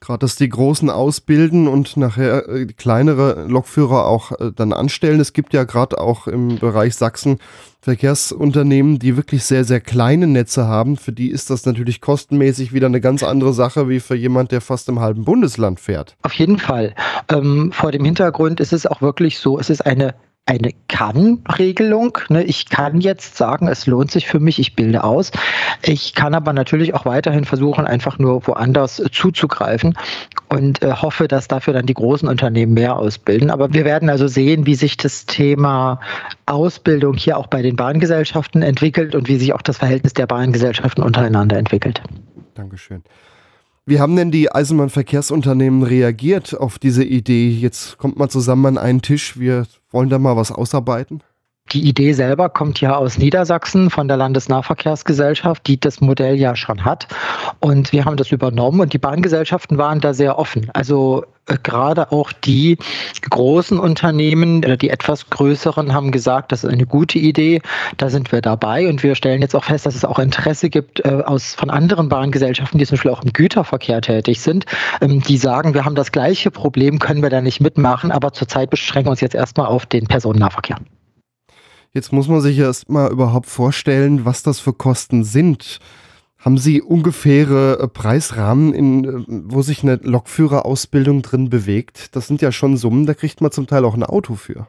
Gerade, 0.02 0.18
dass 0.18 0.35
die 0.35 0.49
Großen 0.49 0.90
ausbilden 0.90 1.68
und 1.68 1.97
nachher 1.97 2.49
äh, 2.49 2.66
kleinere 2.66 3.47
Lokführer 3.47 4.06
auch 4.06 4.32
äh, 4.32 4.50
dann 4.54 4.73
anstellen. 4.73 5.21
Es 5.21 5.32
gibt 5.32 5.54
ja 5.54 5.62
gerade 5.62 5.97
auch 5.99 6.26
im 6.26 6.59
Bereich 6.59 6.97
Sachsen 6.97 7.38
Verkehrsunternehmen, 7.82 8.99
die 8.99 9.16
wirklich 9.16 9.44
sehr, 9.44 9.64
sehr 9.64 9.80
kleine 9.80 10.26
Netze 10.26 10.66
haben. 10.66 10.97
Für 10.97 11.12
die 11.12 11.30
ist 11.30 11.50
das 11.50 11.66
natürlich 11.66 12.00
kostenmäßig 12.00 12.73
wieder 12.73 12.88
eine 12.88 13.00
ganz 13.00 13.23
andere 13.23 13.52
Sache 13.52 13.88
wie 13.88 14.00
für 14.00 14.16
jemand, 14.16 14.50
der 14.50 14.61
fast 14.61 14.88
im 14.88 14.99
halben 14.99 15.25
Bundesland 15.25 15.78
fährt. 15.78 16.16
Auf 16.23 16.32
jeden 16.35 16.59
Fall. 16.59 16.97
Ähm, 17.28 17.71
vor 17.71 17.92
dem 17.92 18.04
Hintergrund 18.04 18.59
ist 18.59 18.73
es 18.73 18.87
auch 18.87 19.02
wirklich 19.02 19.38
so, 19.38 19.56
es 19.61 19.71
ist 19.71 19.87
eine 19.87 20.16
eine 20.44 20.70
Kann-Regelung. 20.88 22.18
Ne? 22.28 22.42
Ich 22.42 22.68
kann 22.68 23.00
jetzt 23.00 23.37
sagen, 23.37 23.68
es 23.68 23.87
lohnt 23.87 24.11
sich 24.11 24.26
für 24.26 24.40
mich, 24.40 24.58
ich 24.58 24.75
bilde 24.75 25.04
aus. 25.04 25.30
Ich 25.82 26.14
kann 26.14 26.34
aber 26.34 26.52
natürlich 26.52 26.94
auch 26.94 27.04
weiterhin 27.04 27.44
versuchen, 27.44 27.87
einfach 27.87 28.18
nur 28.18 28.46
woanders 28.46 29.02
zuzugreifen 29.12 29.96
und 30.49 30.82
äh, 30.82 30.92
hoffe, 30.94 31.28
dass 31.28 31.46
dafür 31.46 31.75
dann 31.75 31.87
die 31.87 31.94
großen 31.94 32.28
Unternehmen 32.28 32.75
mehr 32.75 32.96
ausbilden. 32.96 33.50
Aber 33.50 33.72
wir 33.72 33.84
werden 33.84 34.11
also 34.11 34.26
sehen, 34.26 34.66
wie 34.66 34.75
sich 34.75 34.96
das 34.96 35.26
Thema 35.26 36.00
Ausbildung 36.46 37.14
hier 37.14 37.38
auch 37.38 37.46
bei 37.46 37.62
den 37.62 37.76
Bahngesellschaften 37.76 38.62
entwickelt 38.62 39.14
und 39.14 39.28
wie 39.28 39.37
sich 39.37 39.52
auch 39.52 39.62
das 39.62 39.78
Verhältnis 39.78 40.12
der 40.12 40.26
Bahngesellschaften 40.26 41.04
untereinander 41.04 41.56
entwickelt. 41.56 42.02
Dankeschön. 42.54 43.04
Wie 43.84 43.98
haben 43.98 44.14
denn 44.14 44.30
die 44.30 44.52
Eisenbahnverkehrsunternehmen 44.52 45.82
reagiert 45.82 46.56
auf 46.56 46.78
diese 46.78 47.02
Idee? 47.02 47.50
Jetzt 47.50 47.98
kommt 47.98 48.16
mal 48.16 48.28
zusammen 48.28 48.66
an 48.66 48.78
einen 48.78 49.02
Tisch, 49.02 49.40
wir 49.40 49.66
wollen 49.90 50.08
da 50.08 50.20
mal 50.20 50.36
was 50.36 50.52
ausarbeiten? 50.52 51.24
Die 51.73 51.88
Idee 51.88 52.12
selber 52.12 52.50
kommt 52.50 52.83
ja 52.83 52.97
aus 52.97 53.16
Niedersachsen 53.16 53.88
von 53.88 54.07
der 54.07 54.19
Landesnahverkehrsgesellschaft, 54.19 55.66
die 55.66 55.81
das 55.81 56.02
Modell 56.02 56.35
ja 56.35 56.54
schon 56.54 56.85
hat. 56.85 57.09
Und 57.61 57.92
wir 57.92 58.04
haben 58.04 58.19
das 58.19 58.31
übernommen 58.31 58.81
und 58.81 58.92
die 58.92 58.99
Bahngesellschaften 58.99 59.78
waren 59.78 60.00
da 60.00 60.12
sehr 60.12 60.38
offen. 60.38 60.69
Also 60.75 61.25
äh, 61.47 61.57
gerade 61.62 62.12
auch 62.12 62.31
die 62.33 62.76
großen 63.23 63.78
Unternehmen 63.78 64.59
oder 64.59 64.76
die 64.76 64.90
etwas 64.90 65.31
größeren 65.31 65.95
haben 65.95 66.11
gesagt, 66.11 66.52
das 66.52 66.62
ist 66.62 66.71
eine 66.71 66.85
gute 66.85 67.19
Idee, 67.19 67.62
da 67.97 68.11
sind 68.11 68.33
wir 68.33 68.42
dabei 68.42 68.87
und 68.87 69.02
wir 69.02 69.14
stellen 69.14 69.40
jetzt 69.40 69.54
auch 69.54 69.64
fest, 69.64 69.87
dass 69.87 69.95
es 69.95 70.04
auch 70.04 70.19
Interesse 70.19 70.69
gibt 70.69 71.02
äh, 71.07 71.23
aus, 71.25 71.54
von 71.54 71.71
anderen 71.71 72.11
Bahngesellschaften, 72.11 72.78
die 72.78 72.85
zum 72.85 72.97
Beispiel 72.97 73.12
auch 73.12 73.23
im 73.23 73.33
Güterverkehr 73.33 74.02
tätig 74.02 74.42
sind, 74.42 74.66
ähm, 75.00 75.23
die 75.23 75.38
sagen, 75.38 75.73
wir 75.73 75.87
haben 75.87 75.95
das 75.95 76.12
gleiche 76.12 76.50
Problem, 76.50 76.99
können 76.99 77.23
wir 77.23 77.31
da 77.31 77.40
nicht 77.40 77.62
mitmachen, 77.62 78.12
aber 78.12 78.35
zurzeit 78.35 78.69
beschränken 78.69 79.07
wir 79.07 79.12
uns 79.12 79.23
jetzt 79.23 79.35
erstmal 79.35 79.69
auf 79.69 79.87
den 79.87 80.07
Personennahverkehr. 80.07 80.76
Jetzt 81.94 82.11
muss 82.11 82.26
man 82.26 82.40
sich 82.40 82.58
erst 82.58 82.88
mal 82.88 83.11
überhaupt 83.11 83.46
vorstellen, 83.46 84.25
was 84.25 84.42
das 84.42 84.61
für 84.61 84.72
Kosten 84.72 85.25
sind. 85.25 85.78
Haben 86.38 86.56
Sie 86.56 86.80
ungefähre 86.80 87.78
äh, 87.80 87.88
Preisrahmen, 87.88 88.72
in, 88.72 89.04
äh, 89.04 89.25
wo 89.28 89.61
sich 89.61 89.82
eine 89.82 89.96
Lokführerausbildung 89.96 91.20
drin 91.20 91.50
bewegt? 91.50 92.16
Das 92.16 92.26
sind 92.26 92.40
ja 92.40 92.50
schon 92.50 92.78
Summen, 92.78 93.04
da 93.04 93.12
kriegt 93.12 93.42
man 93.42 93.52
zum 93.52 93.66
Teil 93.66 93.84
auch 93.84 93.94
ein 93.94 94.02
Auto 94.04 94.34
für. 94.37 94.68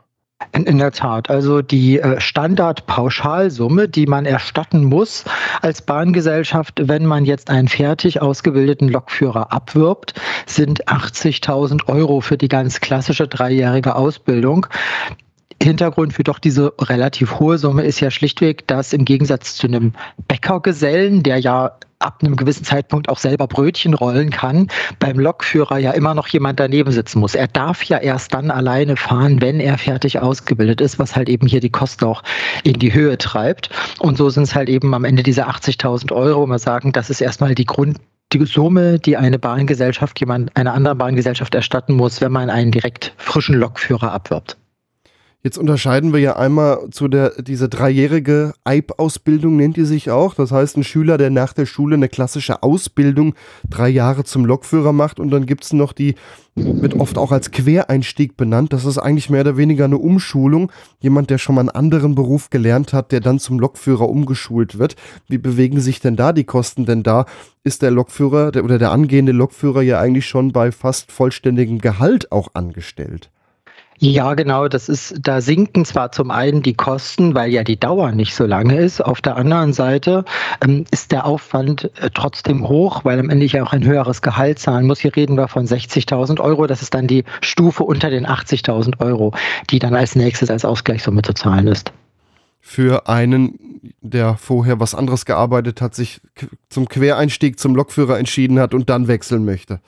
In, 0.52 0.78
der 0.78 0.92
Tat. 0.92 1.30
Also 1.30 1.62
die 1.62 2.00
äh, 2.00 2.20
Standardpauschalsumme, 2.20 3.88
die 3.88 4.06
man 4.06 4.26
erstatten 4.26 4.84
muss 4.84 5.24
als 5.62 5.82
Bahngesellschaft, 5.82 6.82
wenn 6.90 7.06
man 7.06 7.24
jetzt 7.24 7.50
einen 7.50 7.70
fertig 7.70 8.22
ausgebildeten 8.22 8.90
Lokführer 8.90 9.54
abwirbt, 9.54 10.14
sind 10.46 10.86
80.000 10.90 11.88
Euro 11.88 12.20
für 12.20 12.38
die 12.38 12.50
ganz 12.50 12.82
klassische 12.82 13.30
dreijährige 13.30 13.96
Ausbildung. 13.96 14.68
Hintergrund 15.64 16.14
für 16.14 16.24
doch 16.24 16.40
diese 16.40 16.74
relativ 16.80 17.40
hohe 17.40 17.58
Summe 17.58 17.84
ist 17.84 18.00
ja 18.00 18.12
schlichtweg, 18.12 18.68
dass 18.68 18.94
im 18.94 19.06
Gegensatz 19.06 19.56
zu 19.56 19.68
einem 19.68 19.94
Bäckergesellen, 20.28 21.24
der 21.24 21.40
ja 21.40 21.78
ab 22.00 22.20
einem 22.22 22.36
gewissen 22.36 22.66
Zeitpunkt 22.66 23.10
auch 23.10 23.18
selber 23.18 23.48
Brötchen 23.48 23.94
rollen 23.94 24.30
kann, 24.30 24.68
beim 25.00 25.20
Lokführer 25.20 25.78
ja 25.78 25.92
immer 25.92 26.14
noch 26.14 26.28
jemand 26.28 26.60
daneben 26.60 26.92
sitzen 26.92 27.20
muss. 27.20 27.34
Er 27.34 27.48
darf 27.48 27.84
ja 27.84 27.98
erst 27.98 28.34
dann 28.34 28.52
alleine 28.52 28.98
fahren, 28.98 29.42
wenn 29.42 29.60
er 29.60 29.78
fertig 29.78 30.20
ausgebildet 30.20 30.82
ist, 30.82 31.00
was 31.00 31.16
halt 31.16 31.30
eben 31.30 31.48
hier 31.48 31.62
die 31.62 31.70
Kosten 31.70 32.06
auch 32.06 32.24
in 32.64 32.74
die 32.74 32.94
Höhe 32.94 33.18
treibt. 33.18 33.70
Und 34.00 34.18
so 34.18 34.30
sind 34.30 34.44
es 34.44 34.56
halt 34.56 34.70
eben 34.70 34.94
am 34.94 35.06
Ende 35.06 35.24
diese 35.24 35.48
80.000 35.48 36.12
Euro, 36.12 36.42
wo 36.42 36.48
wir 36.48 36.60
sagen, 36.60 36.92
das 36.92 37.10
ist 37.10 37.22
erstmal 37.22 37.56
die 37.56 37.66
Grund 37.66 38.00
die 38.32 38.46
Summe, 38.46 39.00
die 39.00 39.16
eine 39.16 39.38
Bahngesellschaft 39.38 40.20
jemand 40.20 40.56
einer 40.58 40.74
anderen 40.74 40.98
Bahngesellschaft 40.98 41.54
erstatten 41.54 41.94
muss, 41.94 42.20
wenn 42.20 42.32
man 42.32 42.50
einen 42.50 42.72
direkt 42.72 43.14
frischen 43.18 43.56
Lokführer 43.56 44.12
abwirbt. 44.12 44.58
Jetzt 45.46 45.58
unterscheiden 45.58 46.14
wir 46.14 46.22
ja 46.22 46.38
einmal 46.38 46.90
zu 46.92 47.10
der, 47.10 47.42
diese 47.42 47.68
dreijährige 47.68 48.54
EIB-Ausbildung 48.64 49.58
nennt 49.58 49.76
die 49.76 49.84
sich 49.84 50.10
auch. 50.10 50.36
Das 50.36 50.54
heißt, 50.54 50.78
ein 50.78 50.86
Schüler, 50.86 51.18
der 51.18 51.32
nach 51.32 51.52
der 51.52 51.66
Schule 51.66 51.96
eine 51.98 52.08
klassische 52.08 52.64
Ausbildung 52.64 53.36
drei 53.70 53.90
Jahre 53.90 54.24
zum 54.24 54.46
Lokführer 54.46 54.94
macht 54.94 55.20
und 55.20 55.32
dann 55.32 55.46
gibt 55.46 55.66
es 55.66 55.74
noch 55.74 55.92
die, 55.92 56.16
wird 56.56 56.94
oft 56.94 57.18
auch 57.18 57.34
als 57.34 57.52
Quereinstieg 57.52 58.38
benannt. 58.38 58.72
Das 58.72 58.86
ist 58.86 58.98
eigentlich 58.98 59.30
mehr 59.30 59.42
oder 59.42 59.58
weniger 59.58 59.84
eine 59.84 59.98
Umschulung. 59.98 60.72
Jemand, 61.02 61.30
der 61.30 61.40
schon 61.40 61.56
mal 61.56 61.62
einen 61.62 61.70
anderen 61.72 62.16
Beruf 62.16 62.50
gelernt 62.50 62.94
hat, 62.94 63.12
der 63.12 63.20
dann 63.20 63.38
zum 63.38 63.60
Lokführer 63.60 64.08
umgeschult 64.08 64.80
wird. 64.80 64.96
Wie 65.28 65.40
bewegen 65.40 65.82
sich 65.82 66.00
denn 66.00 66.16
da 66.16 66.32
die 66.32 66.46
Kosten? 66.46 66.86
Denn 66.86 67.04
da 67.04 67.26
ist 67.66 67.82
der 67.82 67.92
Lokführer 67.92 68.54
der, 68.54 68.64
oder 68.64 68.80
der 68.80 68.92
angehende 68.92 69.34
Lokführer 69.34 69.82
ja 69.82 70.00
eigentlich 70.00 70.26
schon 70.26 70.54
bei 70.54 70.72
fast 70.72 71.12
vollständigem 71.12 71.80
Gehalt 71.80 72.32
auch 72.32 72.48
angestellt. 72.54 73.30
Ja, 74.04 74.34
genau. 74.34 74.68
Das 74.68 74.90
ist, 74.90 75.16
da 75.22 75.40
sinken 75.40 75.86
zwar 75.86 76.12
zum 76.12 76.30
einen 76.30 76.62
die 76.62 76.74
Kosten, 76.74 77.36
weil 77.36 77.52
ja 77.54 77.64
die 77.64 77.80
Dauer 77.80 78.12
nicht 78.12 78.36
so 78.36 78.46
lange 78.46 78.78
ist. 78.78 79.00
Auf 79.00 79.22
der 79.22 79.38
anderen 79.38 79.72
Seite 79.72 80.26
ähm, 80.62 80.84
ist 80.92 81.14
der 81.14 81.26
Aufwand 81.26 81.86
äh, 82.02 82.10
trotzdem 82.14 82.68
hoch, 82.68 83.06
weil 83.06 83.18
am 83.18 83.30
Ende 83.30 83.46
ich 83.46 83.54
ja 83.54 83.64
auch 83.64 83.72
ein 83.72 83.86
höheres 83.86 84.22
Gehalt 84.22 84.60
zahlen 84.60 84.88
muss. 84.88 85.00
Hier 85.00 85.16
reden 85.16 85.38
wir 85.38 85.48
von 85.48 85.66
60.000 85.66 86.42
Euro. 86.42 86.68
Das 86.68 86.82
ist 86.82 86.94
dann 86.94 87.08
die 87.08 87.24
Stufe 87.40 87.86
unter 87.86 88.10
den 88.10 88.28
80.000 88.28 89.00
Euro, 89.00 89.32
die 89.70 89.80
dann 89.80 89.96
als 89.96 90.18
nächstes 90.18 90.50
als 90.50 90.66
Ausgleichssumme 90.66 91.22
zu 91.22 91.34
zahlen 91.34 91.68
ist. 91.68 91.94
Für 92.60 93.08
einen, 93.08 93.58
der 94.02 94.36
vorher 94.36 94.82
was 94.82 94.96
anderes 94.96 95.24
gearbeitet 95.24 95.80
hat, 95.80 95.96
sich 95.96 96.20
zum 96.68 96.90
Quereinstieg 96.90 97.58
zum 97.58 97.74
Lokführer 97.74 98.20
entschieden 98.20 98.60
hat 98.60 98.74
und 98.74 98.90
dann 98.90 99.08
wechseln 99.08 99.46
möchte. 99.46 99.80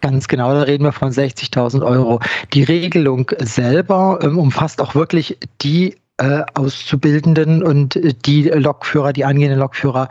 Ganz 0.00 0.28
genau, 0.28 0.52
da 0.54 0.62
reden 0.62 0.84
wir 0.84 0.92
von 0.92 1.10
60.000 1.10 1.84
Euro. 1.84 2.20
Die 2.52 2.62
Regelung 2.62 3.30
selber 3.38 4.20
ähm, 4.22 4.38
umfasst 4.38 4.80
auch 4.80 4.94
wirklich 4.94 5.38
die 5.60 5.96
äh, 6.18 6.42
Auszubildenden 6.54 7.62
und 7.62 7.96
äh, 7.96 8.14
die 8.24 8.42
Lokführer, 8.42 9.12
die 9.12 9.24
angehenden 9.24 9.58
Lokführer, 9.58 10.08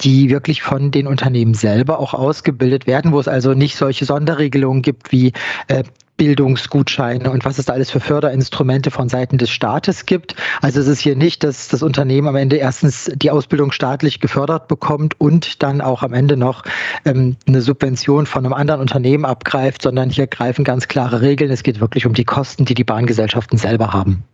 die 0.00 0.30
wirklich 0.30 0.62
von 0.62 0.90
den 0.90 1.06
Unternehmen 1.06 1.54
selber 1.54 1.98
auch 1.98 2.14
ausgebildet 2.14 2.86
werden, 2.86 3.12
wo 3.12 3.20
es 3.20 3.28
also 3.28 3.54
nicht 3.54 3.76
solche 3.76 4.04
Sonderregelungen 4.04 4.82
gibt 4.82 5.12
wie 5.12 5.32
äh, 5.68 5.84
Bildungsgutscheine 6.18 7.30
und 7.30 7.46
was 7.46 7.58
es 7.58 7.64
da 7.64 7.72
alles 7.72 7.90
für 7.90 8.00
Förderinstrumente 8.00 8.90
von 8.90 9.08
Seiten 9.08 9.38
des 9.38 9.50
Staates 9.50 10.04
gibt. 10.04 10.34
Also 10.60 10.80
es 10.80 10.86
ist 10.86 11.00
hier 11.00 11.16
nicht, 11.16 11.42
dass 11.44 11.68
das 11.68 11.82
Unternehmen 11.82 12.28
am 12.28 12.36
Ende 12.36 12.56
erstens 12.56 13.10
die 13.14 13.30
Ausbildung 13.30 13.72
staatlich 13.72 14.20
gefördert 14.20 14.68
bekommt 14.68 15.18
und 15.18 15.62
dann 15.62 15.80
auch 15.80 16.02
am 16.02 16.12
Ende 16.12 16.36
noch 16.36 16.64
ähm, 17.06 17.36
eine 17.46 17.62
Subvention 17.62 18.26
von 18.26 18.44
einem 18.44 18.52
anderen 18.52 18.82
Unternehmen 18.82 19.24
abgreift, 19.24 19.80
sondern 19.80 20.10
hier 20.10 20.26
greifen 20.26 20.64
ganz 20.64 20.88
klare 20.88 21.22
Regeln. 21.22 21.50
Es 21.50 21.62
geht 21.62 21.80
wirklich 21.80 22.04
um 22.04 22.12
die 22.12 22.24
Kosten, 22.24 22.66
die 22.66 22.74
die 22.74 22.84
Bahngesellschaften 22.84 23.56
selber 23.56 23.92
haben. 23.92 24.24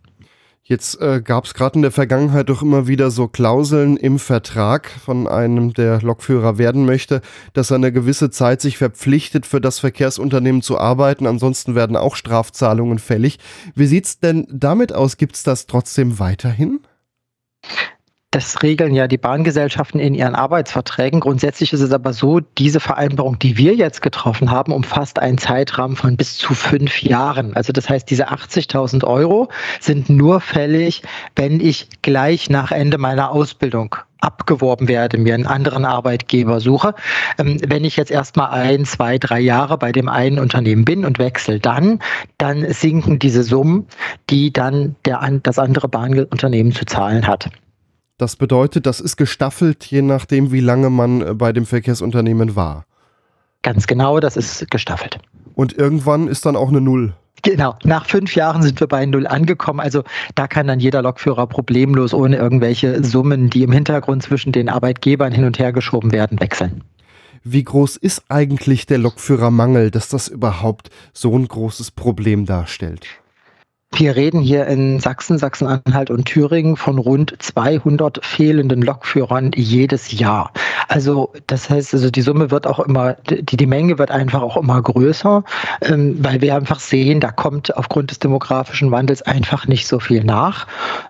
Jetzt 0.67 0.99
äh, 0.99 1.21
gab 1.21 1.45
es 1.45 1.53
gerade 1.53 1.75
in 1.75 1.83
der 1.83 1.91
Vergangenheit 1.91 2.49
doch 2.49 2.63
immer 2.63 2.87
wieder 2.87 3.11
so 3.11 3.27
Klauseln 3.27 3.97
im 3.97 4.17
Vertrag 4.17 4.89
von 4.89 5.27
einem, 5.27 5.75
der 5.75 6.01
Lokführer 6.01 6.57
werden 6.57 6.87
möchte, 6.87 7.21
dass 7.53 7.69
er 7.69 7.75
eine 7.75 7.91
gewisse 7.91 8.31
Zeit 8.31 8.61
sich 8.61 8.79
verpflichtet, 8.79 9.45
für 9.45 9.61
das 9.61 9.77
Verkehrsunternehmen 9.77 10.63
zu 10.63 10.79
arbeiten. 10.79 11.27
Ansonsten 11.27 11.75
werden 11.75 11.95
auch 11.95 12.15
Strafzahlungen 12.15 12.97
fällig. 12.97 13.37
Wie 13.75 13.85
sieht's 13.85 14.19
denn 14.19 14.47
damit 14.51 14.91
aus? 14.91 15.17
Gibt's 15.17 15.43
das 15.43 15.67
trotzdem 15.67 16.17
weiterhin? 16.17 16.79
Das 18.35 18.63
regeln 18.63 18.93
ja 18.93 19.07
die 19.07 19.17
Bahngesellschaften 19.17 19.97
in 19.97 20.13
ihren 20.13 20.35
Arbeitsverträgen. 20.35 21.21
Grundsätzlich 21.21 21.71
ist 21.71 21.79
es 21.79 21.93
aber 21.93 22.11
so, 22.11 22.41
diese 22.41 22.81
Vereinbarung, 22.81 23.39
die 23.39 23.57
wir 23.57 23.75
jetzt 23.75 24.01
getroffen 24.01 24.51
haben, 24.51 24.73
umfasst 24.73 25.19
einen 25.19 25.37
Zeitrahmen 25.37 25.95
von 25.95 26.17
bis 26.17 26.35
zu 26.35 26.53
fünf 26.53 27.01
Jahren. 27.01 27.55
Also 27.55 27.71
das 27.71 27.89
heißt, 27.89 28.09
diese 28.09 28.27
80.000 28.27 29.05
Euro 29.05 29.47
sind 29.79 30.09
nur 30.09 30.41
fällig, 30.41 31.01
wenn 31.37 31.61
ich 31.61 31.87
gleich 32.01 32.49
nach 32.49 32.73
Ende 32.73 32.97
meiner 32.97 33.31
Ausbildung 33.31 33.95
abgeworben 34.19 34.89
werde, 34.89 35.17
mir 35.17 35.33
einen 35.33 35.47
anderen 35.47 35.85
Arbeitgeber 35.85 36.59
suche. 36.59 36.93
Ähm, 37.37 37.61
wenn 37.65 37.85
ich 37.85 37.95
jetzt 37.95 38.11
erstmal 38.11 38.49
ein, 38.49 38.83
zwei, 38.83 39.17
drei 39.17 39.39
Jahre 39.39 39.77
bei 39.77 39.93
dem 39.93 40.09
einen 40.09 40.39
Unternehmen 40.39 40.83
bin 40.83 41.05
und 41.05 41.19
wechsle 41.19 41.61
dann, 41.61 41.99
dann 42.37 42.69
sinken 42.73 43.17
diese 43.17 43.43
Summen, 43.43 43.87
die 44.29 44.51
dann 44.51 44.97
der, 45.05 45.21
das 45.41 45.57
andere 45.57 45.87
Bahnunternehmen 45.87 46.73
zu 46.73 46.83
zahlen 46.83 47.27
hat. 47.27 47.49
Das 48.17 48.37
bedeutet, 48.37 48.85
das 48.85 49.01
ist 49.01 49.17
gestaffelt, 49.17 49.85
je 49.85 50.01
nachdem, 50.01 50.51
wie 50.51 50.61
lange 50.61 50.89
man 50.89 51.21
äh, 51.21 51.33
bei 51.33 51.51
dem 51.51 51.65
Verkehrsunternehmen 51.65 52.55
war. 52.55 52.85
Ganz 53.61 53.87
genau, 53.87 54.19
das 54.19 54.37
ist 54.37 54.69
gestaffelt. 54.71 55.19
Und 55.53 55.77
irgendwann 55.77 56.27
ist 56.27 56.45
dann 56.45 56.55
auch 56.55 56.69
eine 56.69 56.81
Null. 56.81 57.13
Genau, 57.41 57.75
nach 57.83 58.05
fünf 58.05 58.33
Jahren 58.35 58.63
sind 58.63 58.79
wir 58.79 58.87
bei 58.87 59.05
Null 59.05 59.27
angekommen. 59.27 59.79
Also 59.79 60.03
da 60.33 60.47
kann 60.47 60.67
dann 60.67 60.79
jeder 60.79 61.01
Lokführer 61.01 61.45
problemlos 61.47 62.13
ohne 62.13 62.37
irgendwelche 62.37 63.03
Summen, 63.03 63.49
die 63.49 63.63
im 63.63 63.71
Hintergrund 63.71 64.23
zwischen 64.23 64.51
den 64.51 64.69
Arbeitgebern 64.69 65.31
hin 65.31 65.43
und 65.43 65.59
her 65.59 65.73
geschoben 65.73 66.11
werden, 66.11 66.39
wechseln. 66.39 66.83
Wie 67.43 67.63
groß 67.63 67.97
ist 67.97 68.23
eigentlich 68.29 68.87
der 68.87 68.97
Lokführermangel, 68.97 69.91
dass 69.91 70.09
das 70.09 70.27
überhaupt 70.27 70.89
so 71.13 71.37
ein 71.37 71.47
großes 71.47 71.91
Problem 71.91 72.45
darstellt? 72.45 73.05
Wir 73.97 74.17
reden 74.17 74.41
hier 74.41 74.67
in 74.67 74.99
Sachsen, 74.99 75.37
Sachsen-Anhalt 75.37 76.09
und 76.11 76.25
Thüringen 76.25 76.75
von 76.75 76.97
rund 76.97 77.33
200 77.39 78.25
fehlenden 78.25 78.81
Lokführern 78.81 79.51
jedes 79.55 80.11
Jahr. 80.11 80.51
Also 80.89 81.31
das 81.47 81.69
heißt, 81.69 81.93
also 81.93 82.09
die 82.09 82.21
Summe 82.21 82.51
wird 82.51 82.67
auch 82.67 82.79
immer, 82.79 83.13
die, 83.29 83.55
die 83.55 83.65
Menge 83.65 83.97
wird 83.97 84.11
einfach 84.11 84.41
auch 84.41 84.57
immer 84.57 84.81
größer, 84.81 85.45
ähm, 85.81 86.17
weil 86.19 86.41
wir 86.41 86.57
einfach 86.57 86.81
sehen, 86.81 87.21
da 87.21 87.31
kommt 87.31 87.75
aufgrund 87.77 88.11
des 88.11 88.19
demografischen 88.19 88.91
Wandels 88.91 89.21
einfach 89.21 89.65
nicht 89.65 89.87
so 89.87 90.01
viel 90.01 90.25
nach, 90.25 90.67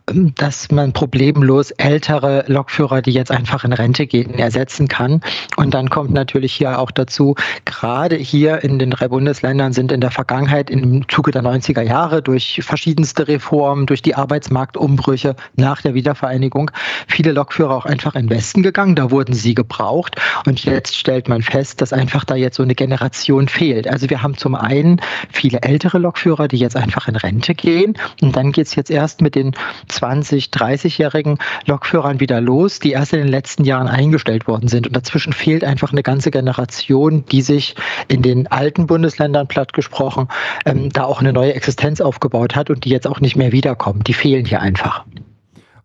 ähm, 0.08 0.34
dass 0.36 0.70
man 0.70 0.94
problemlos 0.94 1.72
ältere 1.72 2.46
Lokführer, 2.48 3.02
die 3.02 3.12
jetzt 3.12 3.32
einfach 3.32 3.64
in 3.64 3.74
Rente 3.74 4.06
gehen, 4.06 4.36
ersetzen 4.36 4.88
kann. 4.88 5.22
Und 5.58 5.74
dann 5.74 5.90
kommt 5.90 6.12
natürlich 6.12 6.54
hier 6.54 6.80
auch 6.80 6.92
dazu, 6.92 7.34
gerade 7.66 8.16
hier 8.16 8.64
in 8.64 8.78
den 8.78 8.92
drei 8.92 9.08
Bundesländern 9.08 9.74
sind 9.74 9.92
in 9.92 10.02
der 10.02 10.12
Vergangenheit 10.12 10.70
im 10.70 11.10
Zuge 11.10 11.32
der 11.32 11.42
90er 11.42 11.82
Jahre 11.82 12.22
durch 12.22 12.62
verschiedenste 12.76 13.30
Reformen, 13.30 13.86
durch 13.86 14.02
die 14.02 14.16
Arbeitsmarktumbrüche 14.16 15.38
nach 15.56 15.82
der 15.82 15.94
Wiedervereinigung 15.94 16.72
viele 17.08 17.32
Lokführer 17.32 17.74
auch 17.74 17.86
einfach 17.86 18.16
in 18.16 18.28
den 18.28 18.38
Westen 18.38 18.64
gegangen. 18.64 18.96
Da 18.96 19.12
wurden 19.12 19.34
sie 19.34 19.56
gebraucht. 19.56 20.18
Und 20.46 20.66
jetzt 20.66 20.98
stellt 20.98 21.30
man 21.30 21.42
fest, 21.42 21.80
dass 21.80 21.94
einfach 21.94 22.26
da 22.26 22.36
jetzt 22.36 22.58
so 22.58 22.64
eine 22.64 22.76
Generation 22.76 23.48
fehlt. 23.48 23.88
Also 23.88 24.10
wir 24.10 24.22
haben 24.22 24.36
zum 24.36 24.56
einen 24.56 25.00
viele 25.32 25.62
ältere 25.62 26.00
Lokführer, 26.00 26.50
die 26.50 26.58
jetzt 26.58 26.76
einfach 26.76 27.08
in 27.08 27.16
Rente 27.16 27.56
gehen. 27.56 27.98
Und 28.22 28.36
dann 28.36 28.52
geht 28.52 28.68
es 28.68 28.76
jetzt 28.76 28.92
erst 28.92 29.22
mit 29.22 29.36
den 29.36 29.56
20, 29.88 30.48
30-jährigen 30.48 31.38
Lokführern 31.68 32.20
wieder 32.20 32.42
los, 32.42 32.82
die 32.82 32.92
erst 32.92 33.14
in 33.14 33.20
den 33.20 33.30
letzten 33.30 33.64
Jahren 33.64 33.88
eingestellt 33.88 34.50
worden 34.50 34.68
sind. 34.68 34.86
Und 34.86 34.98
dazwischen 34.98 35.32
fehlt 35.32 35.64
einfach 35.64 35.94
eine 35.94 36.04
ganze 36.04 36.30
Generation, 36.30 37.24
die 37.32 37.42
sich 37.42 37.76
in 38.10 38.22
den 38.22 38.48
alten 38.48 38.86
Bundesländern 38.86 39.48
platt 39.48 39.72
gesprochen 39.72 40.28
ähm, 40.66 40.90
da 40.90 41.06
auch 41.06 41.22
eine 41.22 41.32
neue 41.32 41.54
Existenz 41.54 42.02
aufgebaut 42.02 42.56
hat 42.56 42.65
und 42.70 42.86
die 42.86 42.90
jetzt 42.90 43.08
auch 43.08 43.20
nicht 43.20 43.36
mehr 43.36 43.52
wiederkommen. 43.52 44.04
Die 44.04 44.14
fehlen 44.14 44.46
hier 44.46 44.62
einfach. 44.62 45.06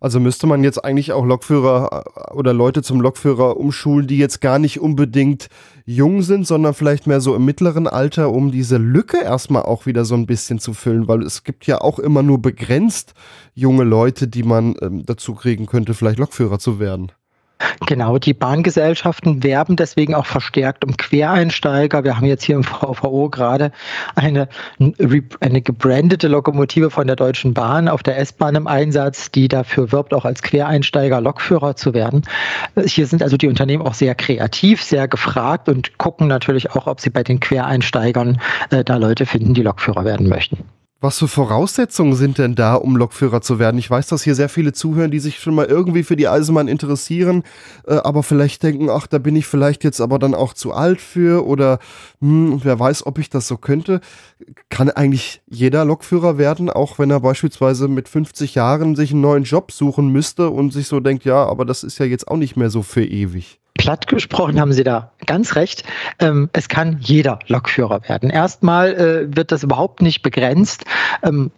Also 0.01 0.19
müsste 0.19 0.47
man 0.47 0.63
jetzt 0.63 0.83
eigentlich 0.83 1.13
auch 1.13 1.23
Lokführer 1.23 2.05
äh, 2.05 2.33
oder 2.33 2.53
Leute 2.53 2.81
zum 2.81 3.01
Lokführer 3.01 3.57
umschulen, 3.57 4.07
die 4.07 4.17
jetzt 4.17 4.41
gar 4.41 4.57
nicht 4.57 4.79
unbedingt 4.79 5.47
jung 5.85 6.23
sind, 6.23 6.47
sondern 6.47 6.73
vielleicht 6.73 7.05
mehr 7.05 7.21
so 7.21 7.35
im 7.35 7.45
mittleren 7.45 7.87
Alter, 7.87 8.31
um 8.31 8.51
diese 8.51 8.77
Lücke 8.77 9.21
erstmal 9.21 9.61
auch 9.61 9.85
wieder 9.85 10.03
so 10.03 10.15
ein 10.15 10.25
bisschen 10.25 10.57
zu 10.57 10.73
füllen, 10.73 11.07
weil 11.07 11.21
es 11.21 11.43
gibt 11.43 11.67
ja 11.67 11.81
auch 11.81 11.99
immer 11.99 12.23
nur 12.23 12.41
begrenzt 12.41 13.13
junge 13.53 13.83
Leute, 13.83 14.27
die 14.27 14.43
man 14.43 14.75
ähm, 14.81 15.05
dazu 15.05 15.35
kriegen 15.35 15.67
könnte, 15.67 15.93
vielleicht 15.93 16.17
Lokführer 16.17 16.57
zu 16.57 16.79
werden. 16.79 17.11
Genau, 17.85 18.17
die 18.17 18.33
Bahngesellschaften 18.33 19.43
werben 19.43 19.75
deswegen 19.75 20.15
auch 20.15 20.25
verstärkt 20.25 20.85
um 20.85 20.97
Quereinsteiger. 20.97 22.03
Wir 22.03 22.17
haben 22.17 22.25
jetzt 22.25 22.43
hier 22.43 22.55
im 22.55 22.63
VVO 22.63 23.29
gerade 23.29 23.71
eine, 24.15 24.47
eine 25.39 25.61
gebrandete 25.61 26.27
Lokomotive 26.27 26.89
von 26.89 27.07
der 27.07 27.15
Deutschen 27.15 27.53
Bahn 27.53 27.87
auf 27.87 28.03
der 28.03 28.17
S-Bahn 28.19 28.55
im 28.55 28.67
Einsatz, 28.67 29.31
die 29.31 29.47
dafür 29.47 29.91
wirbt, 29.91 30.13
auch 30.13 30.25
als 30.25 30.41
Quereinsteiger 30.41 31.21
Lokführer 31.21 31.75
zu 31.75 31.93
werden. 31.93 32.23
Hier 32.85 33.07
sind 33.07 33.23
also 33.23 33.37
die 33.37 33.47
Unternehmen 33.47 33.85
auch 33.85 33.93
sehr 33.93 34.15
kreativ, 34.15 34.83
sehr 34.83 35.07
gefragt 35.07 35.69
und 35.69 35.97
gucken 35.97 36.27
natürlich 36.27 36.71
auch, 36.71 36.87
ob 36.87 37.01
sie 37.01 37.09
bei 37.09 37.23
den 37.23 37.39
Quereinsteigern 37.39 38.39
äh, 38.69 38.83
da 38.83 38.97
Leute 38.97 39.25
finden, 39.25 39.53
die 39.53 39.63
Lokführer 39.63 40.05
werden 40.05 40.27
möchten. 40.27 40.63
Was 41.03 41.17
für 41.17 41.27
Voraussetzungen 41.27 42.13
sind 42.13 42.37
denn 42.37 42.53
da, 42.53 42.75
um 42.75 42.95
Lokführer 42.95 43.41
zu 43.41 43.57
werden? 43.57 43.79
Ich 43.79 43.89
weiß, 43.89 44.05
dass 44.05 44.21
hier 44.21 44.35
sehr 44.35 44.49
viele 44.49 44.71
zuhören, 44.71 45.09
die 45.09 45.17
sich 45.17 45.39
schon 45.39 45.55
mal 45.55 45.65
irgendwie 45.65 46.03
für 46.03 46.15
die 46.15 46.27
Eisenbahn 46.27 46.67
interessieren, 46.67 47.41
äh, 47.87 47.95
aber 47.95 48.21
vielleicht 48.21 48.61
denken, 48.61 48.87
ach, 48.91 49.07
da 49.07 49.17
bin 49.17 49.35
ich 49.35 49.47
vielleicht 49.47 49.83
jetzt 49.83 49.99
aber 49.99 50.19
dann 50.19 50.35
auch 50.35 50.53
zu 50.53 50.73
alt 50.73 51.01
für 51.01 51.43
oder 51.47 51.79
hm, 52.19 52.61
wer 52.63 52.79
weiß, 52.79 53.07
ob 53.07 53.17
ich 53.17 53.31
das 53.31 53.47
so 53.47 53.57
könnte. 53.57 53.99
Kann 54.69 54.91
eigentlich 54.91 55.41
jeder 55.49 55.85
Lokführer 55.85 56.37
werden, 56.37 56.69
auch 56.69 56.99
wenn 56.99 57.09
er 57.09 57.21
beispielsweise 57.21 57.87
mit 57.87 58.07
50 58.07 58.53
Jahren 58.53 58.95
sich 58.95 59.11
einen 59.11 59.21
neuen 59.21 59.43
Job 59.43 59.71
suchen 59.71 60.09
müsste 60.09 60.51
und 60.51 60.71
sich 60.71 60.85
so 60.85 60.99
denkt, 60.99 61.25
ja, 61.25 61.43
aber 61.43 61.65
das 61.65 61.83
ist 61.83 61.97
ja 61.97 62.05
jetzt 62.05 62.27
auch 62.27 62.37
nicht 62.37 62.57
mehr 62.57 62.69
so 62.69 62.83
für 62.83 63.03
ewig 63.03 63.60
platt 63.75 64.07
gesprochen 64.07 64.59
haben 64.59 64.73
Sie 64.73 64.83
da 64.83 65.11
ganz 65.25 65.55
recht. 65.55 65.83
Ähm, 66.19 66.49
es 66.53 66.69
kann 66.69 66.97
jeder 66.99 67.39
Lokführer 67.47 68.07
werden. 68.07 68.29
Erstmal 68.29 68.93
äh, 68.93 69.35
wird 69.35 69.51
das 69.51 69.63
überhaupt 69.63 70.01
nicht 70.01 70.21
begrenzt. 70.21 70.85
Ähm, 71.23 71.51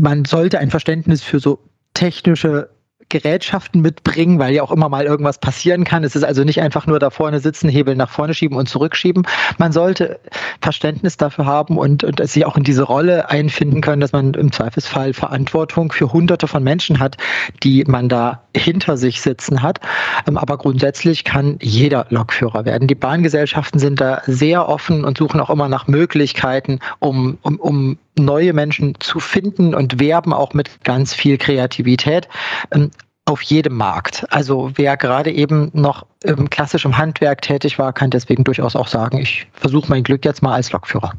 man 0.00 0.24
sollte 0.24 0.58
ein 0.58 0.70
Verständnis 0.70 1.22
für 1.22 1.38
so 1.38 1.60
technische 1.94 2.70
Gerätschaften 3.14 3.80
mitbringen, 3.80 4.40
weil 4.40 4.52
ja 4.54 4.64
auch 4.64 4.72
immer 4.72 4.88
mal 4.88 5.04
irgendwas 5.04 5.38
passieren 5.38 5.84
kann. 5.84 6.02
Es 6.02 6.16
ist 6.16 6.24
also 6.24 6.42
nicht 6.42 6.60
einfach 6.60 6.88
nur 6.88 6.98
da 6.98 7.10
vorne 7.10 7.38
sitzen, 7.38 7.68
Hebel 7.68 7.94
nach 7.94 8.10
vorne 8.10 8.34
schieben 8.34 8.58
und 8.58 8.68
zurückschieben. 8.68 9.24
Man 9.56 9.70
sollte 9.70 10.18
Verständnis 10.60 11.16
dafür 11.16 11.46
haben 11.46 11.78
und, 11.78 12.02
und 12.02 12.26
sich 12.28 12.44
auch 12.44 12.56
in 12.56 12.64
diese 12.64 12.82
Rolle 12.82 13.30
einfinden 13.30 13.82
können, 13.82 14.00
dass 14.00 14.10
man 14.10 14.34
im 14.34 14.50
Zweifelsfall 14.50 15.12
Verantwortung 15.12 15.92
für 15.92 16.12
Hunderte 16.12 16.48
von 16.48 16.64
Menschen 16.64 16.98
hat, 16.98 17.16
die 17.62 17.84
man 17.84 18.08
da 18.08 18.42
hinter 18.56 18.96
sich 18.96 19.20
sitzen 19.20 19.62
hat. 19.62 19.78
Ähm, 20.26 20.36
aber 20.36 20.58
grundsätzlich 20.58 21.22
kann 21.22 21.58
jeder 21.62 22.06
Lokführer 22.10 22.64
werden. 22.64 22.88
Die 22.88 22.96
Bahngesellschaften 22.96 23.78
sind 23.78 24.00
da 24.00 24.22
sehr 24.26 24.68
offen 24.68 25.04
und 25.04 25.18
suchen 25.18 25.38
auch 25.38 25.50
immer 25.50 25.68
nach 25.68 25.86
Möglichkeiten, 25.86 26.80
um, 26.98 27.38
um, 27.42 27.60
um 27.60 27.98
neue 28.16 28.52
Menschen 28.52 28.94
zu 29.00 29.20
finden 29.20 29.74
und 29.74 30.00
werben 30.00 30.32
auch 30.32 30.54
mit 30.54 30.84
ganz 30.84 31.14
viel 31.14 31.38
Kreativität 31.38 32.28
ähm, 32.70 32.90
auf 33.26 33.42
jedem 33.42 33.76
Markt. 33.76 34.26
Also 34.30 34.70
wer 34.74 34.96
gerade 34.96 35.30
eben 35.32 35.70
noch 35.72 36.06
im 36.22 36.50
klassischen 36.50 36.98
Handwerk 36.98 37.42
tätig 37.42 37.78
war, 37.78 37.92
kann 37.92 38.10
deswegen 38.10 38.44
durchaus 38.44 38.76
auch 38.76 38.88
sagen, 38.88 39.18
ich 39.18 39.46
versuche 39.52 39.88
mein 39.88 40.02
Glück 40.02 40.24
jetzt 40.24 40.42
mal 40.42 40.54
als 40.54 40.72
Lokführer. 40.72 41.14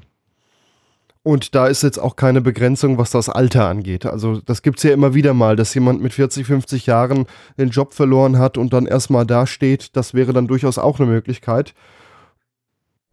Und 1.24 1.56
da 1.56 1.66
ist 1.66 1.82
jetzt 1.82 1.98
auch 1.98 2.16
keine 2.16 2.40
Begrenzung, 2.40 3.00
was 3.00 3.10
das 3.10 3.30
Alter 3.30 3.68
angeht. 3.68 4.06
Also 4.06 4.42
das 4.42 4.62
gibt 4.62 4.78
es 4.78 4.84
ja 4.84 4.92
immer 4.92 5.16
wieder 5.16 5.34
mal, 5.34 5.56
dass 5.56 5.74
jemand 5.74 6.00
mit 6.00 6.14
40, 6.14 6.46
50 6.46 6.86
Jahren 6.86 7.26
den 7.58 7.72
Job 7.72 7.96
verloren 7.96 8.38
hat 8.38 8.60
und 8.60 8.74
dann 8.74 8.86
erstmal 8.86 9.26
dasteht. 9.26 9.96
Das 9.96 10.14
wäre 10.14 10.34
dann 10.34 10.46
durchaus 10.46 10.78
auch 10.78 11.00
eine 11.00 11.10
Möglichkeit. 11.10 11.74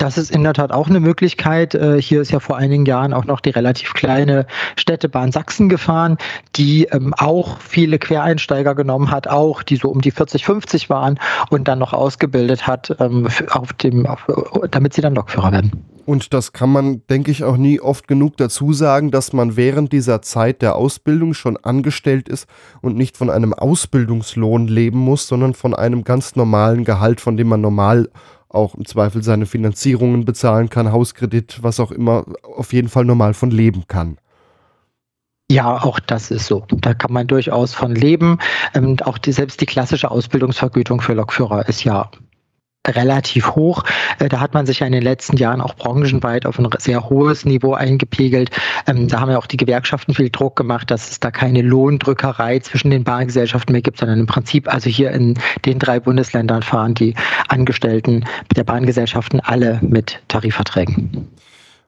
Das 0.03 0.19
ist 0.19 0.33
in 0.33 0.43
der 0.43 0.53
Tat 0.53 0.73
auch 0.73 0.89
eine 0.89 0.99
Möglichkeit. 0.99 1.77
Äh, 1.77 2.03
hier 2.03 2.21
ist 2.23 2.33
ja 2.33 2.41
vor 2.41 2.57
einigen 2.57 2.87
Jahren 2.87 3.13
auch 3.13 3.25
noch 3.25 3.39
die 3.39 3.51
relativ 3.51 3.95
kleine 3.95 4.49
Städtebahn 4.75 5.31
Sachsen 5.31 5.69
gefahren, 5.69 6.19
die 6.57 6.87
ähm, 6.91 7.15
auch 7.17 7.61
viele 7.61 8.01
Quereinsteiger 8.01 8.75
genommen 8.75 9.13
hat, 9.13 9.29
auch 9.29 9.63
die 9.63 9.77
so 9.77 9.89
um 9.89 10.01
die 10.01 10.11
40, 10.11 10.45
50 10.45 10.91
waren 10.91 11.21
und 11.51 11.69
dann 11.69 11.79
noch 11.79 11.93
ausgebildet 11.93 12.67
hat, 12.67 12.97
ähm, 12.99 13.29
auf 13.53 13.75
dem, 13.75 14.05
auf, 14.07 14.27
damit 14.73 14.93
sie 14.93 15.03
dann 15.03 15.15
Lokführer 15.15 15.53
werden. 15.53 15.71
Und 16.05 16.35
das 16.35 16.53
kann 16.53 16.71
man, 16.71 17.07
denke 17.09 17.31
ich, 17.31 17.45
auch 17.45 17.57
nie 17.57 17.79
oft 17.79 18.09
genug 18.09 18.37
dazu 18.39 18.73
sagen, 18.73 19.13
dass 19.13 19.33
man 19.33 19.55
während 19.55 19.93
dieser 19.93 20.21
Zeit 20.21 20.63
der 20.63 20.75
Ausbildung 20.75 21.33
schon 21.33 21.57
angestellt 21.57 22.29
ist 22.29 22.49
und 22.81 22.97
nicht 22.97 23.17
von 23.17 23.31
einem 23.31 23.55
Ausbildungslohn 23.55 24.67
leben 24.67 24.99
muss, 24.99 25.29
sondern 25.29 25.55
von 25.55 25.77
einem 25.77 26.03
ganz 26.03 26.35
normalen 26.35 26.83
Gehalt, 26.83 27.21
von 27.21 27.37
dem 27.37 27.47
man 27.47 27.61
normal 27.61 28.09
auch 28.53 28.75
im 28.75 28.85
Zweifel 28.85 29.23
seine 29.23 29.47
Finanzierungen 29.47 30.25
bezahlen 30.25 30.71
kann, 30.71 30.93
Hauskredit, 30.93 31.63
was 31.63 31.81
auch 31.81 31.91
immer, 31.91 32.25
auf 32.43 32.73
jeden 32.73 32.89
Fall 32.89 33.05
normal 33.05 33.35
von 33.35 33.51
leben 33.51 33.85
kann. 33.89 34.19
Ja, 35.51 35.83
auch 35.83 36.01
das 36.01 36.31
ist 36.31 36.47
so. 36.47 36.65
Da 36.71 36.95
kann 36.95 37.13
man 37.13 37.27
durchaus 37.27 37.75
von 37.75 37.95
leben. 37.95 38.39
Ähm, 38.75 38.97
auch 39.05 39.19
die, 39.19 39.33
selbst 39.33 39.61
die 39.61 39.67
klassische 39.67 40.11
Ausbildungsvergütung 40.11 41.03
für 41.03 41.13
Lokführer 41.13 41.69
ist 41.69 41.85
ja 41.85 42.11
relativ 42.87 43.55
hoch. 43.55 43.85
Äh, 44.19 44.29
da 44.29 44.41
hat 44.41 44.55
man 44.55 44.67
sich 44.67 44.81
ja 44.81 44.87
in 44.87 44.93
den 44.93 45.03
letzten 45.03 45.37
Jahren 45.37 45.61
auch 45.61 45.75
branchenweit 45.75 46.47
auf 46.47 46.59
ein 46.59 46.69
sehr 46.79 47.09
hohes 47.09 47.45
Niveau 47.45 47.75
eingepegelt. 47.75 48.51
Ähm, 48.87 49.09
da 49.09 49.21
haben 49.21 49.31
ja 49.31 49.39
auch 49.39 49.47
die 49.47 49.57
Gewerkschaften 49.57 50.15
viel 50.15 50.31
Druck 50.31 50.57
gemacht, 50.57 50.91
dass 50.91 51.11
es 51.11 51.21
da 51.21 51.31
keine 51.31 51.63
Lohndrückerei 51.63 52.59
zwischen 52.59 52.91
den 52.91 53.05
Bahngesellschaften 53.05 53.73
mehr 53.73 53.83
gibt, 53.83 53.99
sondern 53.99 54.21
im 54.21 54.27
Prinzip 54.27 54.73
also 54.73 54.91
hier 54.91 55.13
in 55.13 55.39
den 55.65 55.79
drei 55.79 56.01
Bundesländern 56.01 56.63
fahren 56.63 56.95
die 56.95 57.15
Angestellten 57.49 58.25
der 58.57 58.65
Bahngesellschaften 58.65 59.41
alle 59.41 59.79
mit 59.83 60.21
Tarifverträgen. 60.29 61.29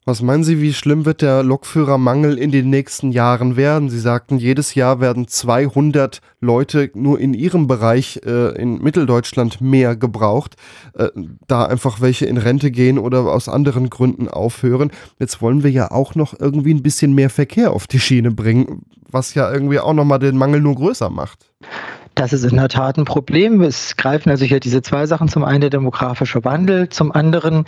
Was 0.06 0.20
meinen 0.20 0.44
Sie, 0.44 0.60
wie 0.60 0.74
schlimm 0.74 1.06
wird 1.06 1.22
der 1.22 1.42
Lokführermangel 1.42 2.36
in 2.36 2.52
den 2.52 2.68
nächsten 2.68 3.10
Jahren 3.10 3.56
werden? 3.56 3.88
Sie 3.88 3.98
sagten, 3.98 4.36
jedes 4.36 4.74
Jahr 4.74 5.00
werden 5.00 5.28
200 5.28 6.20
Leute 6.40 6.90
nur 6.92 7.18
in 7.18 7.32
Ihrem 7.32 7.66
Bereich 7.68 8.20
äh, 8.26 8.54
in 8.60 8.82
Mitteldeutschland 8.82 9.62
mehr 9.62 9.96
gebraucht, 9.96 10.56
äh, 10.92 11.08
da 11.46 11.64
einfach 11.64 12.02
welche 12.02 12.26
in 12.26 12.36
Rente 12.36 12.70
gehen 12.70 12.98
oder 12.98 13.20
aus 13.20 13.48
anderen 13.48 13.88
Gründen 13.88 14.28
aufhören. 14.28 14.90
Jetzt 15.18 15.40
wollen 15.40 15.62
wir 15.62 15.70
ja 15.70 15.90
auch 15.90 16.14
noch 16.14 16.38
irgendwie 16.38 16.74
ein 16.74 16.82
bisschen 16.82 17.14
mehr 17.14 17.30
Verkehr 17.30 17.72
auf 17.72 17.86
die 17.86 18.00
Schiene 18.00 18.30
bringen, 18.30 18.82
was 19.10 19.32
ja 19.32 19.50
irgendwie 19.50 19.80
auch 19.80 19.94
nochmal 19.94 20.18
den 20.18 20.36
Mangel 20.36 20.60
nur 20.60 20.74
größer 20.74 21.08
macht. 21.08 21.46
Das 22.14 22.32
ist 22.32 22.44
in 22.44 22.56
der 22.56 22.68
Tat 22.68 22.96
ein 22.96 23.04
Problem. 23.04 23.60
Es 23.60 23.96
greifen 23.96 24.30
also 24.30 24.44
hier 24.44 24.60
diese 24.60 24.82
zwei 24.82 25.06
Sachen. 25.06 25.28
Zum 25.28 25.44
einen 25.44 25.62
der 25.62 25.70
demografische 25.70 26.44
Wandel, 26.44 26.88
zum 26.88 27.10
anderen 27.10 27.64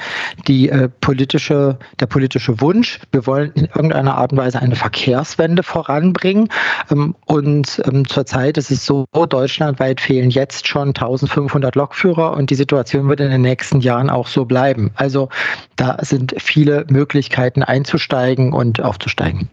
die 0.46 0.68
äh, 0.68 0.88
politische, 0.88 1.78
der 1.98 2.06
politische 2.06 2.60
Wunsch. 2.60 3.00
Wir 3.10 3.26
wollen 3.26 3.50
in 3.54 3.64
irgendeiner 3.64 4.16
Art 4.16 4.32
und 4.32 4.38
Weise 4.38 4.60
eine 4.60 4.76
Verkehrswende 4.76 5.64
voranbringen. 5.64 6.48
Ähm, 6.90 7.16
und 7.24 7.82
ähm, 7.86 8.06
zurzeit 8.06 8.56
ist 8.56 8.70
es 8.70 8.86
so, 8.86 9.06
deutschlandweit 9.12 10.00
fehlen 10.00 10.30
jetzt 10.30 10.68
schon 10.68 10.88
1500 10.88 11.74
Lokführer 11.74 12.36
und 12.36 12.50
die 12.50 12.54
Situation 12.54 13.08
wird 13.08 13.20
in 13.20 13.30
den 13.30 13.42
nächsten 13.42 13.80
Jahren 13.80 14.10
auch 14.10 14.28
so 14.28 14.44
bleiben. 14.44 14.92
Also 14.94 15.28
da 15.74 15.98
sind 16.02 16.34
viele 16.38 16.86
Möglichkeiten 16.88 17.64
einzusteigen 17.64 18.52
und 18.52 18.80
aufzusteigen. 18.80 19.50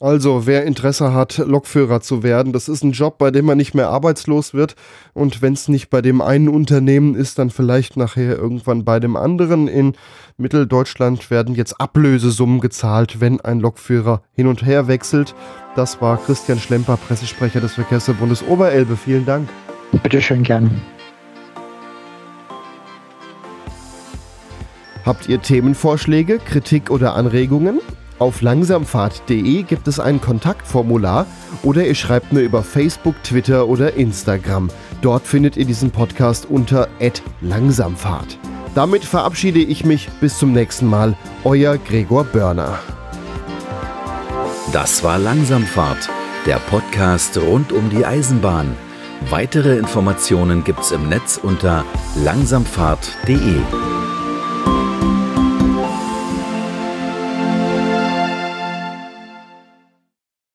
Also, 0.00 0.44
wer 0.44 0.64
Interesse 0.64 1.14
hat, 1.14 1.38
Lokführer 1.38 2.00
zu 2.00 2.24
werden, 2.24 2.52
das 2.52 2.68
ist 2.68 2.82
ein 2.82 2.90
Job, 2.90 3.16
bei 3.16 3.30
dem 3.30 3.44
man 3.44 3.56
nicht 3.56 3.74
mehr 3.74 3.90
arbeitslos 3.90 4.52
wird. 4.52 4.74
Und 5.12 5.40
wenn 5.40 5.52
es 5.52 5.68
nicht 5.68 5.88
bei 5.88 6.02
dem 6.02 6.20
einen 6.20 6.48
Unternehmen 6.48 7.14
ist, 7.14 7.38
dann 7.38 7.48
vielleicht 7.48 7.96
nachher 7.96 8.36
irgendwann 8.36 8.84
bei 8.84 8.98
dem 8.98 9.14
anderen. 9.14 9.68
In 9.68 9.94
Mitteldeutschland 10.36 11.30
werden 11.30 11.54
jetzt 11.54 11.80
Ablösesummen 11.80 12.60
gezahlt, 12.60 13.20
wenn 13.20 13.40
ein 13.40 13.60
Lokführer 13.60 14.22
hin 14.32 14.48
und 14.48 14.66
her 14.66 14.88
wechselt. 14.88 15.32
Das 15.76 16.00
war 16.00 16.16
Christian 16.16 16.58
Schlemper, 16.58 16.96
Pressesprecher 16.96 17.60
des 17.60 17.74
Verkehrsverbundes 17.74 18.42
Oberelbe. 18.48 18.96
Vielen 18.96 19.24
Dank. 19.24 19.48
Bitte 20.02 20.20
schön 20.20 20.42
gerne. 20.42 20.70
Habt 25.06 25.28
ihr 25.28 25.40
Themenvorschläge, 25.40 26.40
Kritik 26.40 26.90
oder 26.90 27.14
Anregungen? 27.14 27.78
Auf 28.18 28.42
langsamfahrt.de 28.42 29.62
gibt 29.64 29.88
es 29.88 29.98
ein 29.98 30.20
Kontaktformular 30.20 31.26
oder 31.62 31.84
ihr 31.86 31.94
schreibt 31.94 32.32
mir 32.32 32.40
über 32.40 32.62
Facebook, 32.62 33.20
Twitter 33.24 33.66
oder 33.66 33.94
Instagram. 33.94 34.70
Dort 35.02 35.26
findet 35.26 35.56
ihr 35.56 35.64
diesen 35.64 35.90
Podcast 35.90 36.46
unter 36.48 36.88
@langsamfahrt. 37.40 38.38
Damit 38.74 39.04
verabschiede 39.04 39.60
ich 39.60 39.84
mich 39.84 40.08
bis 40.20 40.38
zum 40.38 40.52
nächsten 40.52 40.86
Mal. 40.86 41.16
Euer 41.44 41.76
Gregor 41.76 42.24
Börner. 42.24 42.78
Das 44.72 45.04
war 45.04 45.18
Langsamfahrt, 45.18 46.08
der 46.46 46.56
Podcast 46.56 47.36
rund 47.38 47.72
um 47.72 47.90
die 47.90 48.04
Eisenbahn. 48.04 48.74
Weitere 49.30 49.78
Informationen 49.78 50.64
gibt's 50.64 50.90
im 50.90 51.08
Netz 51.08 51.38
unter 51.42 51.84
langsamfahrt.de. 52.16 53.60